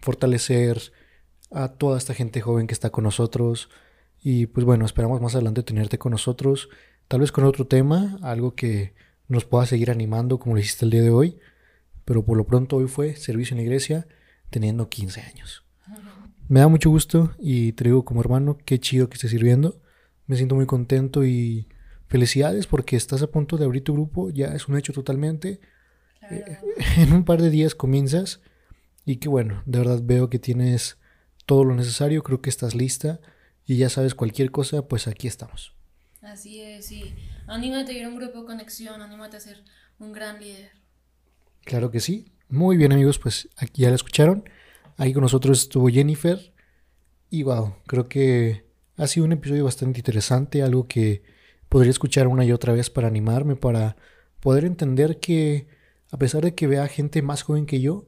fortalecer 0.01 0.93
a 1.51 1.69
toda 1.69 1.99
esta 1.99 2.15
gente 2.15 2.41
joven 2.41 2.67
que 2.67 2.75
está 2.75 2.91
con 2.91 3.05
nosotros. 3.05 3.69
Y 4.23 4.47
pues 4.47 4.65
bueno, 4.65 4.85
esperamos 4.85 5.21
más 5.21 5.35
adelante 5.35 5.63
tenerte 5.63 5.99
con 5.99 6.13
nosotros, 6.13 6.69
tal 7.09 7.21
vez 7.21 7.33
con 7.33 7.45
otro 7.45 7.67
tema, 7.67 8.19
algo 8.23 8.55
que 8.55 8.95
nos 9.29 9.45
pueda 9.45 9.67
seguir 9.67 9.91
animando 9.91 10.39
como 10.39 10.55
lo 10.55 10.61
hiciste 10.61 10.85
el 10.85 10.91
día 10.91 11.03
de 11.03 11.11
hoy. 11.11 11.39
Pero 12.05 12.25
por 12.25 12.37
lo 12.37 12.47
pronto 12.47 12.77
hoy 12.77 12.89
fue 12.89 13.17
servicio 13.17 13.55
en 13.55 13.59
la 13.59 13.65
iglesia 13.65 14.07
teniendo 14.51 14.89
15 14.89 15.21
años. 15.23 15.65
Me 16.49 16.61
da 16.61 16.69
mucho 16.69 16.91
gusto 16.91 17.35
y 17.39 17.73
te 17.73 17.85
digo 17.85 18.05
como 18.05 18.21
hermano, 18.21 18.57
qué 18.65 18.79
chido 18.79 19.09
que 19.09 19.15
estés 19.15 19.33
sirviendo. 19.33 19.81
Me 20.27 20.37
siento 20.37 20.55
muy 20.55 20.67
contento 20.67 21.25
y 21.25 21.67
felicidades 22.07 22.67
porque 22.67 22.97
estás 22.97 23.23
a 23.23 23.27
punto 23.27 23.57
de 23.57 23.65
abrir 23.65 23.83
tu 23.83 23.95
grupo, 23.95 24.31
ya 24.31 24.47
es 24.49 24.69
un 24.69 24.77
hecho 24.77 24.93
totalmente. 24.93 25.61
Eh, 26.31 26.59
en 26.99 27.13
un 27.13 27.25
par 27.25 27.43
de 27.43 27.51
días 27.51 27.75
comienzas 27.75 28.41
y 29.05 29.17
que 29.17 29.29
bueno, 29.29 29.63
de 29.67 29.79
verdad 29.79 30.01
veo 30.03 30.31
que 30.31 30.39
tienes 30.39 30.99
todo 31.47 31.65
lo 31.65 31.75
necesario, 31.75 32.23
creo 32.23 32.43
que 32.43 32.51
estás 32.51 32.75
lista 32.75 33.21
y 33.65 33.77
ya 33.79 33.89
sabes 33.89 34.15
cualquier 34.15 34.51
cosa, 34.51 34.87
pues 34.87 35.09
aquí 35.09 35.27
estamos. 35.27 35.75
Así 36.21 36.61
es, 36.61 36.87
sí. 36.87 37.15
Anímate 37.47 37.93
a 37.93 37.95
ir 37.95 38.05
a 38.05 38.09
un 38.09 38.17
grupo 38.17 38.41
de 38.41 38.47
conexión, 38.47 39.01
anímate 39.01 39.37
a 39.37 39.41
ser 39.41 39.63
un 39.99 40.13
gran 40.13 40.41
líder. 40.41 40.71
Claro 41.65 41.91
que 41.91 42.01
sí. 42.01 42.33
Muy 42.49 42.77
bien 42.77 42.93
amigos, 42.93 43.19
pues 43.19 43.49
aquí 43.57 43.83
ya 43.83 43.89
la 43.89 43.95
escucharon. 43.95 44.49
Ahí 44.97 45.13
con 45.13 45.23
nosotros 45.23 45.61
estuvo 45.63 45.89
Jennifer. 45.89 46.53
Y 47.31 47.43
wow, 47.43 47.77
creo 47.87 48.09
que 48.09 48.67
ha 48.97 49.07
sido 49.07 49.27
un 49.27 49.33
episodio 49.33 49.65
bastante 49.65 50.01
interesante, 50.01 50.63
algo 50.63 50.87
que 50.87 51.23
podría 51.69 51.91
escuchar 51.91 52.29
una 52.29 52.45
y 52.45 52.53
otra 52.53 52.73
vez 52.73 52.91
para 52.91 53.09
animarme, 53.09 53.57
para 53.57 53.97
poder 54.41 54.65
entender 54.65 55.19
que 55.19 55.67
a 56.11 56.19
pesar 56.19 56.43
de 56.43 56.55
que 56.55 56.67
vea 56.67 56.87
gente 56.87 57.21
más 57.23 57.43
joven 57.43 57.67
que 57.67 57.81
yo, 57.81 58.07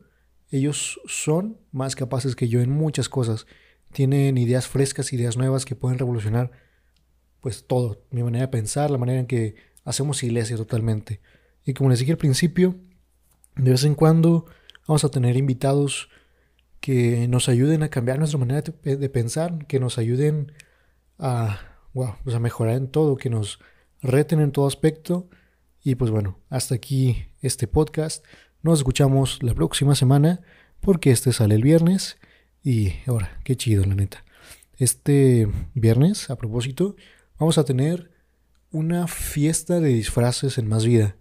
ellos 0.51 1.01
son 1.07 1.59
más 1.73 1.95
capaces 1.95 2.35
que 2.37 2.49
yo 2.49 2.61
en 2.61 2.71
muchas 2.71 3.09
cosas. 3.09 3.47
Tienen 3.93 4.39
ideas 4.39 4.67
frescas, 4.67 5.13
ideas 5.13 5.37
nuevas 5.37 5.65
que 5.65 5.75
pueden 5.75 5.99
revolucionar 5.99 6.51
pues 7.41 7.67
todo, 7.67 8.03
mi 8.11 8.23
manera 8.23 8.47
de 8.47 8.53
pensar, 8.53 8.91
la 8.91 8.99
manera 8.99 9.21
en 9.21 9.27
que 9.27 9.55
hacemos 9.85 10.23
iglesia 10.23 10.57
totalmente. 10.57 11.21
Y 11.65 11.75
como 11.75 11.91
les 11.91 11.99
dije 12.01 12.13
al 12.13 12.19
principio, 12.19 12.77
de 13.57 13.71
vez 13.71 13.85
en 13.85 13.95
cuando 13.95 14.47
vamos 14.87 15.05
a 15.05 15.11
tener 15.11 15.37
invitados 15.37 16.09
que 16.81 17.29
nos 17.29 17.49
ayuden 17.49 17.83
a 17.83 17.89
cambiar 17.89 18.19
nuestra 18.19 18.39
manera 18.39 18.63
de, 18.63 19.09
pensar, 19.09 19.67
que 19.67 19.81
nos 19.81 19.99
ayuden 19.99 20.53
a, 21.19 21.61
pues 21.93 22.35
a 22.35 22.39
mejorar 22.41 22.77
en 22.77 22.89
todo, 22.89 23.17
que 23.17 23.31
nos 23.31 23.59
reten 24.01 24.41
en 24.41 24.53
todo 24.53 24.67
aspecto. 24.67 25.29
Y 25.83 25.95
pues 25.95 26.11
bueno, 26.11 26.39
hasta 26.49 26.75
aquí 26.75 27.27
este 27.43 27.67
podcast. 27.67 28.25
Nos 28.63 28.81
escuchamos 28.81 29.43
la 29.43 29.55
próxima 29.55 29.95
semana 29.95 30.41
porque 30.81 31.11
este 31.11 31.33
sale 31.33 31.55
el 31.55 31.63
viernes. 31.63 32.19
Y 32.63 32.95
ahora, 33.07 33.41
qué 33.45 33.57
chido, 33.57 33.85
la 33.85 33.95
neta. 33.95 34.25
Este 34.77 35.49
viernes, 35.75 36.31
a 36.31 36.37
propósito, 36.37 36.97
vamos 37.39 37.59
a 37.59 37.65
tener 37.65 38.11
una 38.71 39.07
fiesta 39.07 39.81
de 39.81 39.89
disfraces 39.89 40.59
en 40.59 40.69
Más 40.69 40.85
Vida. 40.85 41.17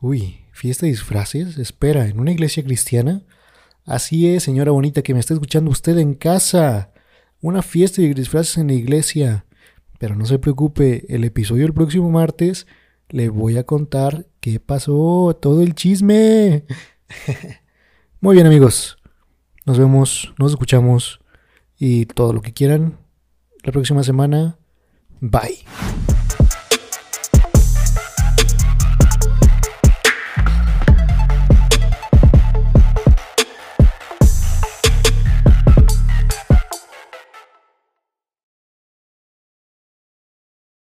Uy, 0.00 0.40
fiesta 0.52 0.86
de 0.86 0.92
disfraces. 0.92 1.58
Espera, 1.58 2.06
en 2.06 2.20
una 2.20 2.32
iglesia 2.32 2.64
cristiana 2.64 3.22
Así 3.86 4.28
es, 4.28 4.42
señora 4.42 4.72
bonita 4.72 5.02
que 5.02 5.14
me 5.14 5.20
está 5.20 5.32
escuchando 5.32 5.70
usted 5.70 5.96
en 5.98 6.14
casa. 6.14 6.90
Una 7.40 7.62
fiesta 7.62 8.02
de 8.02 8.14
disfraces 8.14 8.58
en 8.58 8.66
la 8.66 8.72
iglesia. 8.72 9.46
Pero 10.00 10.16
no 10.16 10.26
se 10.26 10.40
preocupe, 10.40 11.06
el 11.08 11.22
episodio 11.22 11.62
del 11.62 11.72
próximo 11.72 12.10
martes 12.10 12.66
le 13.08 13.28
voy 13.28 13.58
a 13.58 13.62
contar 13.62 14.26
qué 14.52 14.60
pasó, 14.60 15.36
todo 15.42 15.60
el 15.60 15.74
chisme. 15.74 16.64
Muy 18.20 18.36
bien 18.36 18.46
amigos, 18.46 18.96
nos 19.64 19.76
vemos, 19.76 20.32
nos 20.38 20.52
escuchamos 20.52 21.18
y 21.76 22.06
todo 22.06 22.32
lo 22.32 22.42
que 22.42 22.52
quieran 22.52 22.96
la 23.64 23.72
próxima 23.72 24.04
semana. 24.04 24.56
Bye. 25.20 26.15